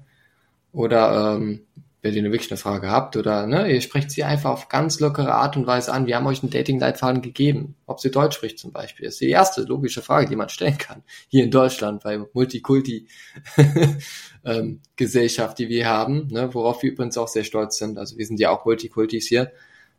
oder 0.72 1.36
ähm, 1.36 1.62
wenn 2.04 2.14
ihr 2.14 2.22
wirklich 2.24 2.50
eine 2.50 2.58
Frage 2.58 2.90
habt 2.90 3.16
oder 3.16 3.46
ne, 3.46 3.72
ihr 3.72 3.80
sprecht 3.80 4.10
sie 4.10 4.24
einfach 4.24 4.50
auf 4.50 4.68
ganz 4.68 5.00
lockere 5.00 5.32
Art 5.32 5.56
und 5.56 5.66
Weise 5.66 5.90
an. 5.90 6.06
Wir 6.06 6.16
haben 6.16 6.26
euch 6.26 6.42
einen 6.42 6.50
Dating-Leitfaden 6.50 7.22
gegeben, 7.22 7.76
ob 7.86 7.98
sie 7.98 8.10
Deutsch 8.10 8.36
spricht 8.36 8.58
zum 8.58 8.72
Beispiel. 8.72 9.06
Das 9.06 9.14
ist 9.14 9.22
die 9.22 9.30
erste 9.30 9.62
logische 9.62 10.02
Frage, 10.02 10.28
die 10.28 10.36
man 10.36 10.50
stellen 10.50 10.76
kann 10.76 11.02
hier 11.28 11.44
in 11.44 11.50
Deutschland 11.50 12.02
bei 12.02 12.20
Multikulti 12.34 13.08
ähm, 14.44 14.82
die 14.98 15.68
wir 15.70 15.88
haben, 15.88 16.28
ne, 16.30 16.52
worauf 16.52 16.82
wir 16.82 16.92
übrigens 16.92 17.16
auch 17.16 17.28
sehr 17.28 17.42
stolz 17.42 17.78
sind. 17.78 17.96
Also 17.96 18.18
wir 18.18 18.26
sind 18.26 18.38
ja 18.38 18.50
auch 18.50 18.66
Multikultis 18.66 19.26
hier, 19.26 19.50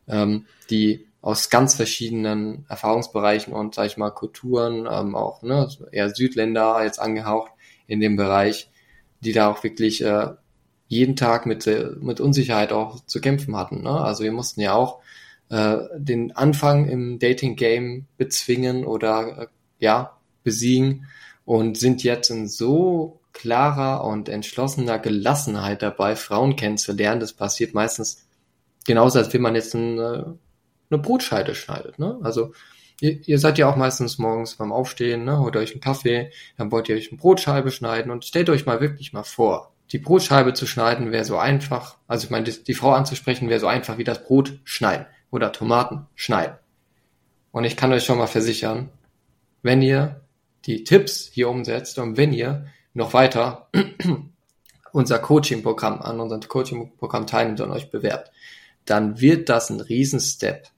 ähm, 0.06 0.46
die 0.70 1.08
aus 1.22 1.50
ganz 1.50 1.74
verschiedenen 1.74 2.66
Erfahrungsbereichen 2.68 3.52
und 3.52 3.74
sag 3.74 3.86
ich 3.86 3.96
mal 3.96 4.10
Kulturen, 4.10 4.86
ähm, 4.88 5.16
auch 5.16 5.42
ne, 5.42 5.68
eher 5.90 6.14
Südländer 6.14 6.84
jetzt 6.84 7.00
angehaucht 7.00 7.50
in 7.88 7.98
dem 7.98 8.14
Bereich, 8.14 8.70
die 9.22 9.32
da 9.32 9.50
auch 9.50 9.64
wirklich 9.64 10.04
äh, 10.04 10.28
jeden 10.88 11.16
Tag 11.16 11.46
mit, 11.46 11.66
äh, 11.66 11.90
mit 12.00 12.20
Unsicherheit 12.20 12.72
auch 12.72 13.04
zu 13.06 13.20
kämpfen 13.20 13.56
hatten. 13.56 13.82
Ne? 13.82 13.90
Also 13.90 14.24
wir 14.24 14.32
mussten 14.32 14.60
ja 14.60 14.74
auch 14.74 15.00
äh, 15.48 15.78
den 15.96 16.34
Anfang 16.36 16.88
im 16.88 17.18
Dating-Game 17.18 18.06
bezwingen 18.16 18.84
oder 18.84 19.42
äh, 19.42 19.46
ja, 19.78 20.16
besiegen 20.42 21.06
und 21.44 21.76
sind 21.78 22.02
jetzt 22.02 22.30
in 22.30 22.48
so 22.48 23.20
klarer 23.32 24.04
und 24.04 24.28
entschlossener 24.28 24.98
Gelassenheit 24.98 25.82
dabei, 25.82 26.16
Frauen 26.16 26.56
kennenzulernen. 26.56 27.20
Das 27.20 27.32
passiert 27.32 27.74
meistens 27.74 28.26
genauso, 28.86 29.18
als 29.18 29.32
wenn 29.32 29.42
man 29.42 29.54
jetzt 29.54 29.74
ein, 29.74 29.98
äh, 29.98 30.24
eine 30.90 31.02
Brotscheide 31.02 31.54
schneidet. 31.54 31.98
Ne? 31.98 32.18
Also 32.22 32.52
ihr, 33.00 33.20
ihr 33.28 33.38
seid 33.38 33.58
ja 33.58 33.68
auch 33.68 33.76
meistens 33.76 34.18
morgens 34.18 34.56
beim 34.56 34.72
Aufstehen, 34.72 35.24
ne, 35.24 35.38
holt 35.38 35.56
euch 35.56 35.72
einen 35.72 35.80
Kaffee, 35.80 36.30
dann 36.56 36.72
wollt 36.72 36.88
ihr 36.88 36.96
euch 36.96 37.10
eine 37.10 37.18
Brotscheibe 37.18 37.70
schneiden 37.70 38.10
und 38.10 38.24
stellt 38.24 38.48
euch 38.50 38.66
mal 38.66 38.80
wirklich 38.80 39.12
mal 39.12 39.24
vor, 39.24 39.72
die 39.92 39.98
Brotscheibe 39.98 40.52
zu 40.52 40.66
schneiden 40.66 41.12
wäre 41.12 41.24
so 41.24 41.38
einfach, 41.38 41.96
also 42.08 42.24
ich 42.24 42.30
meine, 42.30 42.44
die, 42.44 42.64
die 42.64 42.74
Frau 42.74 42.92
anzusprechen 42.92 43.48
wäre 43.48 43.60
so 43.60 43.66
einfach 43.66 43.98
wie 43.98 44.04
das 44.04 44.24
Brot 44.24 44.58
schneiden 44.64 45.06
oder 45.30 45.52
Tomaten 45.52 46.06
schneiden. 46.14 46.56
Und 47.52 47.64
ich 47.64 47.76
kann 47.76 47.92
euch 47.92 48.04
schon 48.04 48.18
mal 48.18 48.26
versichern, 48.26 48.90
wenn 49.62 49.82
ihr 49.82 50.20
die 50.64 50.84
Tipps 50.84 51.30
hier 51.32 51.48
umsetzt 51.48 51.98
und 51.98 52.16
wenn 52.16 52.32
ihr 52.32 52.66
noch 52.94 53.14
weiter 53.14 53.68
unser 54.92 55.18
Coaching-Programm 55.18 56.00
an 56.02 56.20
unserem 56.20 56.42
Coaching-Programm 56.42 57.26
teilnimmt 57.26 57.60
und 57.60 57.70
euch 57.70 57.90
bewerbt, 57.90 58.32
dann 58.84 59.20
wird 59.20 59.48
das 59.48 59.70
ein 59.70 59.80
Riesenstep 59.80 60.68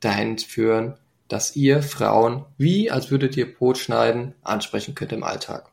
dahin 0.00 0.38
führen, 0.38 0.96
dass 1.28 1.54
ihr 1.54 1.82
Frauen, 1.82 2.44
wie 2.58 2.90
als 2.90 3.10
würdet 3.10 3.36
ihr 3.36 3.54
Brot 3.54 3.78
schneiden, 3.78 4.34
ansprechen 4.42 4.94
könnt 4.94 5.12
im 5.12 5.22
Alltag. 5.22 5.70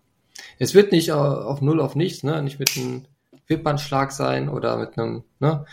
Es 0.60 0.74
wird 0.74 0.92
nicht 0.92 1.12
auf 1.12 1.62
null 1.62 1.82
auf 1.82 1.96
nichts, 1.96 2.24
ne, 2.24 2.42
nicht 2.42 2.60
mit 2.60 2.76
einem 2.78 3.06
Wimpernschlag 3.48 4.12
sein 4.12 4.50
oder 4.50 4.78
mit 4.78 4.98
einem, 4.98 5.24
ne, 5.40 5.66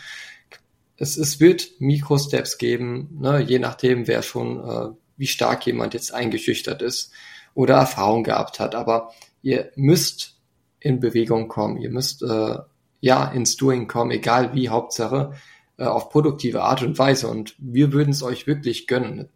es, 0.97 1.17
es 1.17 1.39
wird 1.39 1.71
Mikrosteps 1.79 2.57
geben, 2.57 3.17
ne, 3.19 3.41
je 3.41 3.59
nachdem, 3.59 4.07
wer 4.07 4.21
schon, 4.21 4.59
äh, 4.67 4.95
wie 5.17 5.27
stark 5.27 5.65
jemand 5.65 5.93
jetzt 5.93 6.13
eingeschüchtert 6.13 6.81
ist 6.81 7.11
oder 7.53 7.75
Erfahrung 7.75 8.23
gehabt 8.23 8.59
hat. 8.59 8.75
Aber 8.75 9.11
ihr 9.41 9.71
müsst 9.75 10.37
in 10.79 10.99
Bewegung 10.99 11.47
kommen, 11.47 11.77
ihr 11.77 11.89
müsst 11.89 12.21
äh, 12.21 12.57
ja 13.01 13.25
ins 13.25 13.57
Doing 13.57 13.87
kommen, 13.87 14.11
egal 14.11 14.53
wie, 14.53 14.69
Hauptsache 14.69 15.33
äh, 15.77 15.85
auf 15.85 16.09
produktive 16.09 16.63
Art 16.63 16.83
und 16.83 16.97
Weise. 16.97 17.27
Und 17.27 17.55
wir 17.57 17.91
würden 17.91 18.11
es 18.11 18.23
euch 18.23 18.47
wirklich 18.47 18.87
gönnen. 18.87 19.29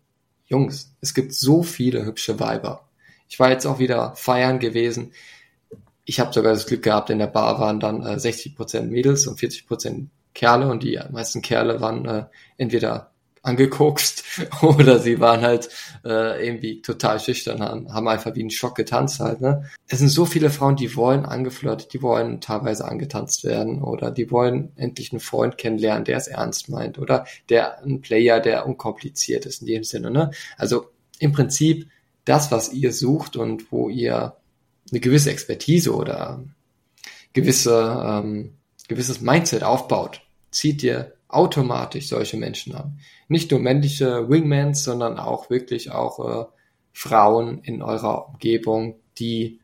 Jungs, 0.45 0.95
es 1.01 1.13
gibt 1.13 1.33
so 1.33 1.63
viele 1.63 2.05
hübsche 2.05 2.39
Weiber. 2.39 2.89
Ich 3.27 3.39
war 3.39 3.51
jetzt 3.51 3.65
auch 3.65 3.79
wieder 3.79 4.15
feiern 4.15 4.59
gewesen. 4.59 5.13
Ich 6.09 6.19
habe 6.19 6.33
sogar 6.33 6.53
das 6.53 6.65
Glück 6.65 6.81
gehabt, 6.81 7.11
in 7.11 7.19
der 7.19 7.27
Bar 7.27 7.59
waren 7.59 7.79
dann 7.79 8.01
äh, 8.01 8.15
60% 8.15 8.81
Mädels 8.81 9.27
und 9.27 9.39
40% 9.39 10.07
Kerle 10.33 10.67
und 10.67 10.81
die 10.81 10.99
meisten 11.11 11.43
Kerle 11.43 11.81
waren 11.81 12.05
äh, 12.05 12.25
entweder 12.57 13.11
angekokst 13.43 14.23
oder 14.63 14.97
sie 14.97 15.19
waren 15.19 15.41
halt 15.41 15.69
äh, 16.03 16.43
irgendwie 16.43 16.81
total 16.81 17.19
schüchtern, 17.19 17.61
haben 17.61 18.07
einfach 18.07 18.33
wie 18.33 18.43
ein 18.43 18.49
Schock 18.49 18.73
getanzt 18.73 19.19
halt. 19.19 19.39
Ne? 19.39 19.69
Es 19.87 19.99
sind 19.99 20.09
so 20.09 20.25
viele 20.25 20.49
Frauen, 20.49 20.75
die 20.75 20.95
wollen 20.95 21.25
angeflirtet, 21.25 21.93
die 21.93 22.01
wollen 22.01 22.41
teilweise 22.41 22.85
angetanzt 22.85 23.43
werden 23.43 23.83
oder 23.83 24.09
die 24.09 24.31
wollen 24.31 24.71
endlich 24.77 25.11
einen 25.11 25.19
Freund 25.19 25.59
kennenlernen, 25.59 26.05
der 26.05 26.17
es 26.17 26.27
ernst 26.27 26.69
meint 26.69 26.97
oder 26.97 27.25
der 27.49 27.83
ein 27.83 28.01
Player, 28.01 28.39
der 28.39 28.65
unkompliziert 28.65 29.45
ist 29.45 29.61
in 29.61 29.67
dem 29.67 29.83
Sinne. 29.83 30.09
Ne? 30.09 30.31
Also 30.57 30.87
im 31.19 31.33
Prinzip 31.33 31.87
das, 32.25 32.51
was 32.51 32.73
ihr 32.73 32.93
sucht 32.93 33.35
und 33.35 33.71
wo 33.71 33.89
ihr 33.89 34.33
eine 34.91 34.99
gewisse 34.99 35.31
Expertise 35.31 35.93
oder 35.95 36.43
gewisse 37.33 38.03
ähm, 38.05 38.59
gewisses 38.89 39.21
Mindset 39.21 39.63
aufbaut, 39.63 40.21
zieht 40.51 40.83
ihr 40.83 41.13
automatisch 41.29 42.09
solche 42.09 42.37
Menschen 42.37 42.75
an. 42.75 42.99
Nicht 43.27 43.51
nur 43.51 43.59
männliche 43.59 44.27
Wingmans, 44.29 44.83
sondern 44.83 45.17
auch 45.17 45.49
wirklich 45.49 45.91
auch 45.91 46.19
äh, 46.19 46.45
Frauen 46.91 47.59
in 47.63 47.81
eurer 47.81 48.27
Umgebung, 48.29 48.95
die 49.19 49.59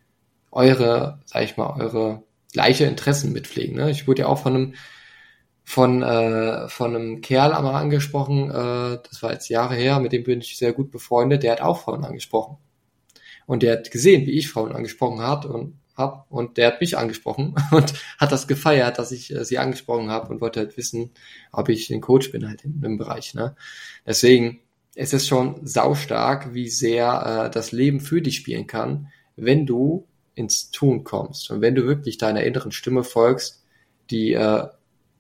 eure, 0.52 1.20
sag 1.26 1.44
ich 1.44 1.58
mal, 1.58 1.76
eure 1.82 2.24
gleiche 2.54 2.86
Interessen 2.86 3.34
mitpflegen. 3.34 3.76
Ne? 3.76 3.90
Ich 3.90 4.08
wurde 4.08 4.22
ja 4.22 4.28
auch 4.28 4.40
von 4.40 4.56
einem 4.56 4.74
von 5.68 6.04
äh, 6.04 6.70
von 6.70 6.96
einem 6.96 7.22
Kerl 7.22 7.52
einmal 7.52 7.76
angesprochen, 7.76 8.52
äh, 8.52 9.00
das 9.10 9.24
war 9.24 9.34
jetzt 9.34 9.50
Jahre 9.50 9.74
her, 9.74 10.00
mit 10.00 10.12
dem 10.12 10.24
bin 10.24 10.40
ich 10.40 10.58
sehr 10.58 10.74
gut 10.74 10.92
befreundet, 10.92 11.42
der 11.42 11.54
hat 11.54 11.62
auch 11.62 11.82
Frauen 11.82 12.06
angesprochen. 12.06 12.58
Und 13.46 13.64
der 13.64 13.74
hat 13.74 13.92
gesehen, 13.92 14.26
wie 14.26 14.38
ich 14.38 14.50
Frauen 14.50 14.72
angesprochen 14.72 15.22
hat 15.22 15.46
und 15.46 15.78
hab 15.96 16.30
und 16.30 16.58
der 16.58 16.68
hat 16.68 16.82
mich 16.82 16.98
angesprochen 16.98 17.56
und 17.72 17.94
hat 18.20 18.32
das 18.32 18.48
gefeiert, 18.48 19.00
dass 19.00 19.12
ich 19.12 19.34
äh, 19.34 19.46
sie 19.46 19.58
angesprochen 19.58 20.10
habe 20.10 20.30
und 20.30 20.42
wollte 20.42 20.60
halt 20.60 20.78
wissen, 20.78 21.12
ob 21.52 21.70
ich 21.70 21.90
ein 21.90 22.02
Coach 22.02 22.32
bin 22.32 22.48
halt 22.48 22.66
in 22.66 22.82
dem 22.82 22.98
Bereich. 22.98 23.34
Ne? 23.34 23.56
Deswegen 24.06 24.60
es 24.96 25.14
ist 25.14 25.28
schon 25.28 25.66
saustark, 25.68 26.54
wie 26.54 26.70
sehr 26.70 27.48
äh, 27.48 27.52
das 27.52 27.72
Leben 27.72 28.00
für 28.00 28.22
dich 28.22 28.38
spielen 28.38 28.66
kann, 28.66 29.10
wenn 29.36 29.66
du 29.66 30.08
ins 30.36 30.72
Tun 30.72 31.04
kommst 31.04 31.52
und 31.52 31.62
wenn 31.62 31.76
du 31.76 31.86
wirklich 31.86 32.18
deiner 32.18 32.44
inneren 32.44 32.72
Stimme 32.72 33.04
folgst, 33.04 33.64
die 34.10 34.34
äh, 34.34 34.68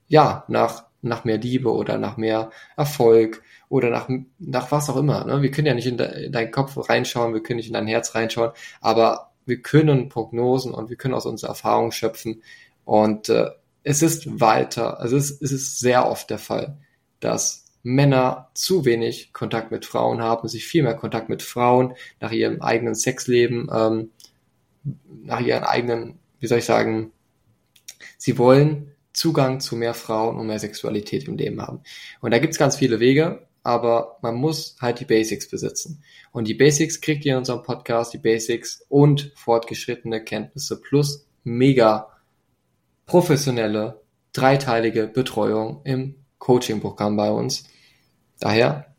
ja 0.07 0.45
nach 0.47 0.85
nach 1.05 1.23
mehr 1.23 1.37
Liebe 1.37 1.71
oder 1.71 1.97
nach 1.97 2.17
mehr 2.17 2.51
Erfolg 2.75 3.43
oder 3.69 3.89
nach, 3.89 4.09
nach 4.39 4.71
was 4.71 4.89
auch 4.89 4.97
immer. 4.97 5.25
Ne? 5.25 5.41
Wir 5.41 5.51
können 5.51 5.67
ja 5.67 5.73
nicht 5.73 5.87
in, 5.87 5.97
de, 5.97 6.25
in 6.25 6.31
deinen 6.31 6.51
Kopf 6.51 6.89
reinschauen, 6.89 7.33
wir 7.33 7.41
können 7.41 7.57
nicht 7.57 7.67
in 7.67 7.73
dein 7.73 7.87
Herz 7.87 8.15
reinschauen, 8.15 8.51
aber 8.81 9.31
wir 9.45 9.61
können 9.61 10.09
Prognosen 10.09 10.73
und 10.73 10.89
wir 10.89 10.97
können 10.97 11.13
aus 11.13 11.25
unserer 11.25 11.51
Erfahrung 11.51 11.91
schöpfen. 11.91 12.41
Und 12.83 13.29
äh, 13.29 13.49
es 13.83 14.01
ist 14.01 14.39
weiter, 14.41 14.99
also 14.99 15.15
es, 15.15 15.29
es 15.41 15.51
ist 15.51 15.79
sehr 15.79 16.09
oft 16.09 16.29
der 16.29 16.39
Fall, 16.39 16.77
dass 17.19 17.65
Männer 17.83 18.49
zu 18.55 18.83
wenig 18.83 19.31
Kontakt 19.31 19.69
mit 19.69 19.85
Frauen 19.85 20.21
haben, 20.21 20.47
sich 20.47 20.65
viel 20.65 20.81
mehr 20.81 20.95
Kontakt 20.95 21.29
mit 21.29 21.43
Frauen 21.43 21.93
nach 22.19 22.31
ihrem 22.31 22.61
eigenen 22.61 22.95
Sexleben, 22.95 23.69
ähm, 23.71 24.09
nach 25.23 25.39
ihren 25.39 25.63
eigenen, 25.63 26.17
wie 26.39 26.47
soll 26.47 26.59
ich 26.59 26.65
sagen, 26.65 27.11
sie 28.17 28.39
wollen 28.39 28.94
Zugang 29.15 29.59
zu 29.59 29.75
mehr 29.75 29.93
Frauen 29.93 30.37
und 30.37 30.47
mehr 30.47 30.59
Sexualität 30.59 31.27
im 31.27 31.37
Leben 31.37 31.61
haben. 31.61 31.81
Und 32.21 32.31
da 32.31 32.39
gibt's 32.39 32.57
ganz 32.57 32.75
viele 32.75 32.99
Wege, 32.99 33.47
aber 33.63 34.17
man 34.21 34.35
muss 34.35 34.75
halt 34.79 34.99
die 34.99 35.05
Basics 35.05 35.49
besitzen. 35.49 36.03
Und 36.31 36.47
die 36.47 36.53
Basics 36.53 37.01
kriegt 37.01 37.25
ihr 37.25 37.33
in 37.33 37.39
unserem 37.39 37.63
Podcast, 37.63 38.13
die 38.13 38.17
Basics 38.17 38.85
und 38.89 39.31
fortgeschrittene 39.35 40.23
Kenntnisse 40.23 40.79
plus 40.79 41.25
mega 41.43 42.11
professionelle, 43.05 44.01
dreiteilige 44.33 45.07
Betreuung 45.07 45.81
im 45.85 46.15
Coaching-Programm 46.39 47.15
bei 47.15 47.31
uns. 47.31 47.63
Daher, 48.39 48.93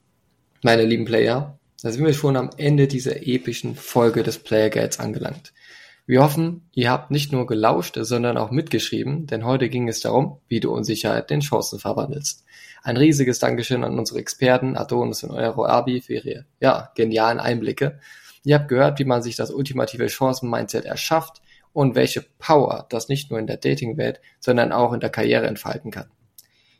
meine 0.62 0.84
lieben 0.84 1.04
Player, 1.04 1.58
da 1.82 1.92
sind 1.92 2.04
wir 2.04 2.14
schon 2.14 2.36
am 2.36 2.50
Ende 2.56 2.88
dieser 2.88 3.26
epischen 3.26 3.74
Folge 3.74 4.22
des 4.22 4.38
Player 4.38 4.70
Guides 4.70 4.98
angelangt. 4.98 5.52
Wir 6.08 6.22
hoffen, 6.22 6.68
ihr 6.72 6.88
habt 6.88 7.10
nicht 7.10 7.32
nur 7.32 7.48
gelauscht, 7.48 7.98
sondern 8.00 8.38
auch 8.38 8.52
mitgeschrieben, 8.52 9.26
denn 9.26 9.44
heute 9.44 9.68
ging 9.68 9.88
es 9.88 9.98
darum, 9.98 10.38
wie 10.46 10.60
du 10.60 10.72
Unsicherheit 10.72 11.32
in 11.32 11.40
Chancen 11.40 11.80
verwandelst. 11.80 12.44
Ein 12.84 12.96
riesiges 12.96 13.40
Dankeschön 13.40 13.82
an 13.82 13.98
unsere 13.98 14.20
Experten 14.20 14.76
Adonis 14.76 15.24
und 15.24 15.32
Euroabi 15.32 16.00
für 16.00 16.14
ihre 16.14 16.46
ja, 16.60 16.92
genialen 16.94 17.40
Einblicke. 17.40 17.98
Ihr 18.44 18.54
habt 18.54 18.68
gehört, 18.68 19.00
wie 19.00 19.04
man 19.04 19.20
sich 19.20 19.34
das 19.34 19.50
ultimative 19.50 20.06
Chancen-Mindset 20.06 20.84
erschafft 20.84 21.42
und 21.72 21.96
welche 21.96 22.24
Power 22.38 22.86
das 22.88 23.08
nicht 23.08 23.32
nur 23.32 23.40
in 23.40 23.48
der 23.48 23.56
Dating-Welt, 23.56 24.20
sondern 24.38 24.70
auch 24.70 24.92
in 24.92 25.00
der 25.00 25.10
Karriere 25.10 25.48
entfalten 25.48 25.90
kann. 25.90 26.06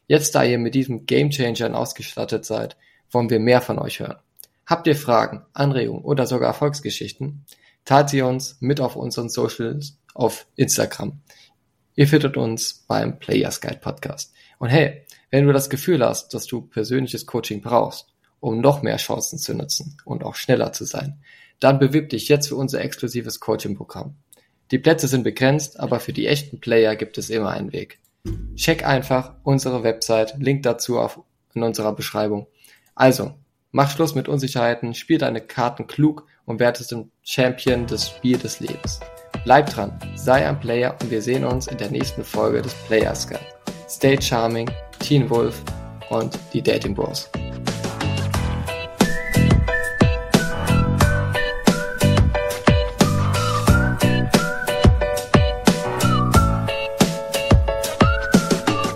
Jetzt, 0.06 0.36
da 0.36 0.44
ihr 0.44 0.58
mit 0.58 0.76
diesem 0.76 1.04
Game 1.04 1.30
Changern 1.30 1.74
ausgestattet 1.74 2.44
seid, 2.44 2.76
wollen 3.10 3.28
wir 3.28 3.40
mehr 3.40 3.60
von 3.60 3.80
euch 3.80 3.98
hören. 3.98 4.18
Habt 4.66 4.86
ihr 4.86 4.94
Fragen, 4.94 5.44
Anregungen 5.52 6.04
oder 6.04 6.28
sogar 6.28 6.46
Erfolgsgeschichten? 6.46 7.44
Teilt 7.86 8.10
sie 8.10 8.20
uns 8.20 8.58
mit 8.60 8.80
auf 8.80 8.96
unseren 8.96 9.30
Socials 9.30 9.98
auf 10.12 10.46
Instagram. 10.56 11.22
Ihr 11.94 12.06
findet 12.06 12.36
uns 12.36 12.84
beim 12.86 13.18
Players 13.18 13.62
Guide 13.62 13.78
Podcast. 13.78 14.34
Und 14.58 14.68
hey, 14.68 15.04
wenn 15.30 15.46
du 15.46 15.52
das 15.54 15.70
Gefühl 15.70 16.04
hast, 16.04 16.34
dass 16.34 16.46
du 16.46 16.60
persönliches 16.60 17.24
Coaching 17.24 17.62
brauchst, 17.62 18.08
um 18.40 18.60
noch 18.60 18.82
mehr 18.82 18.98
Chancen 18.98 19.38
zu 19.38 19.54
nutzen 19.54 19.96
und 20.04 20.24
auch 20.24 20.34
schneller 20.34 20.72
zu 20.72 20.84
sein, 20.84 21.18
dann 21.58 21.78
bewirb 21.78 22.10
dich 22.10 22.28
jetzt 22.28 22.48
für 22.48 22.56
unser 22.56 22.82
exklusives 22.82 23.40
Coaching-Programm. 23.40 24.14
Die 24.70 24.78
Plätze 24.78 25.08
sind 25.08 25.22
begrenzt, 25.22 25.80
aber 25.80 26.00
für 26.00 26.12
die 26.12 26.26
echten 26.26 26.60
Player 26.60 26.96
gibt 26.96 27.18
es 27.18 27.30
immer 27.30 27.50
einen 27.50 27.72
Weg. 27.72 27.98
Check 28.56 28.84
einfach 28.84 29.34
unsere 29.42 29.84
Website, 29.84 30.34
Link 30.38 30.64
dazu 30.64 30.98
auf, 30.98 31.20
in 31.54 31.62
unserer 31.62 31.94
Beschreibung. 31.94 32.46
Also, 32.94 33.34
mach 33.76 33.90
Schluss 33.90 34.14
mit 34.14 34.26
Unsicherheiten, 34.26 34.94
spiel 34.94 35.18
deine 35.18 35.42
Karten 35.42 35.86
klug 35.86 36.26
und 36.46 36.60
werdest 36.60 36.88
zum 36.88 37.10
Champion 37.22 37.86
des 37.86 38.08
Spiels 38.08 38.40
des 38.40 38.60
Lebens. 38.60 39.00
Bleib 39.44 39.68
dran, 39.68 39.92
sei 40.14 40.48
ein 40.48 40.58
Player 40.58 40.96
und 41.02 41.10
wir 41.10 41.20
sehen 41.20 41.44
uns 41.44 41.66
in 41.66 41.76
der 41.76 41.90
nächsten 41.90 42.24
Folge 42.24 42.62
des 42.62 42.72
Players 42.86 43.28
Guide. 43.28 43.44
Stay 43.86 44.20
charming, 44.20 44.70
Teen 44.98 45.28
Wolf 45.28 45.62
und 46.08 46.38
die 46.54 46.62
Dating 46.62 46.94
Bros. 46.94 47.28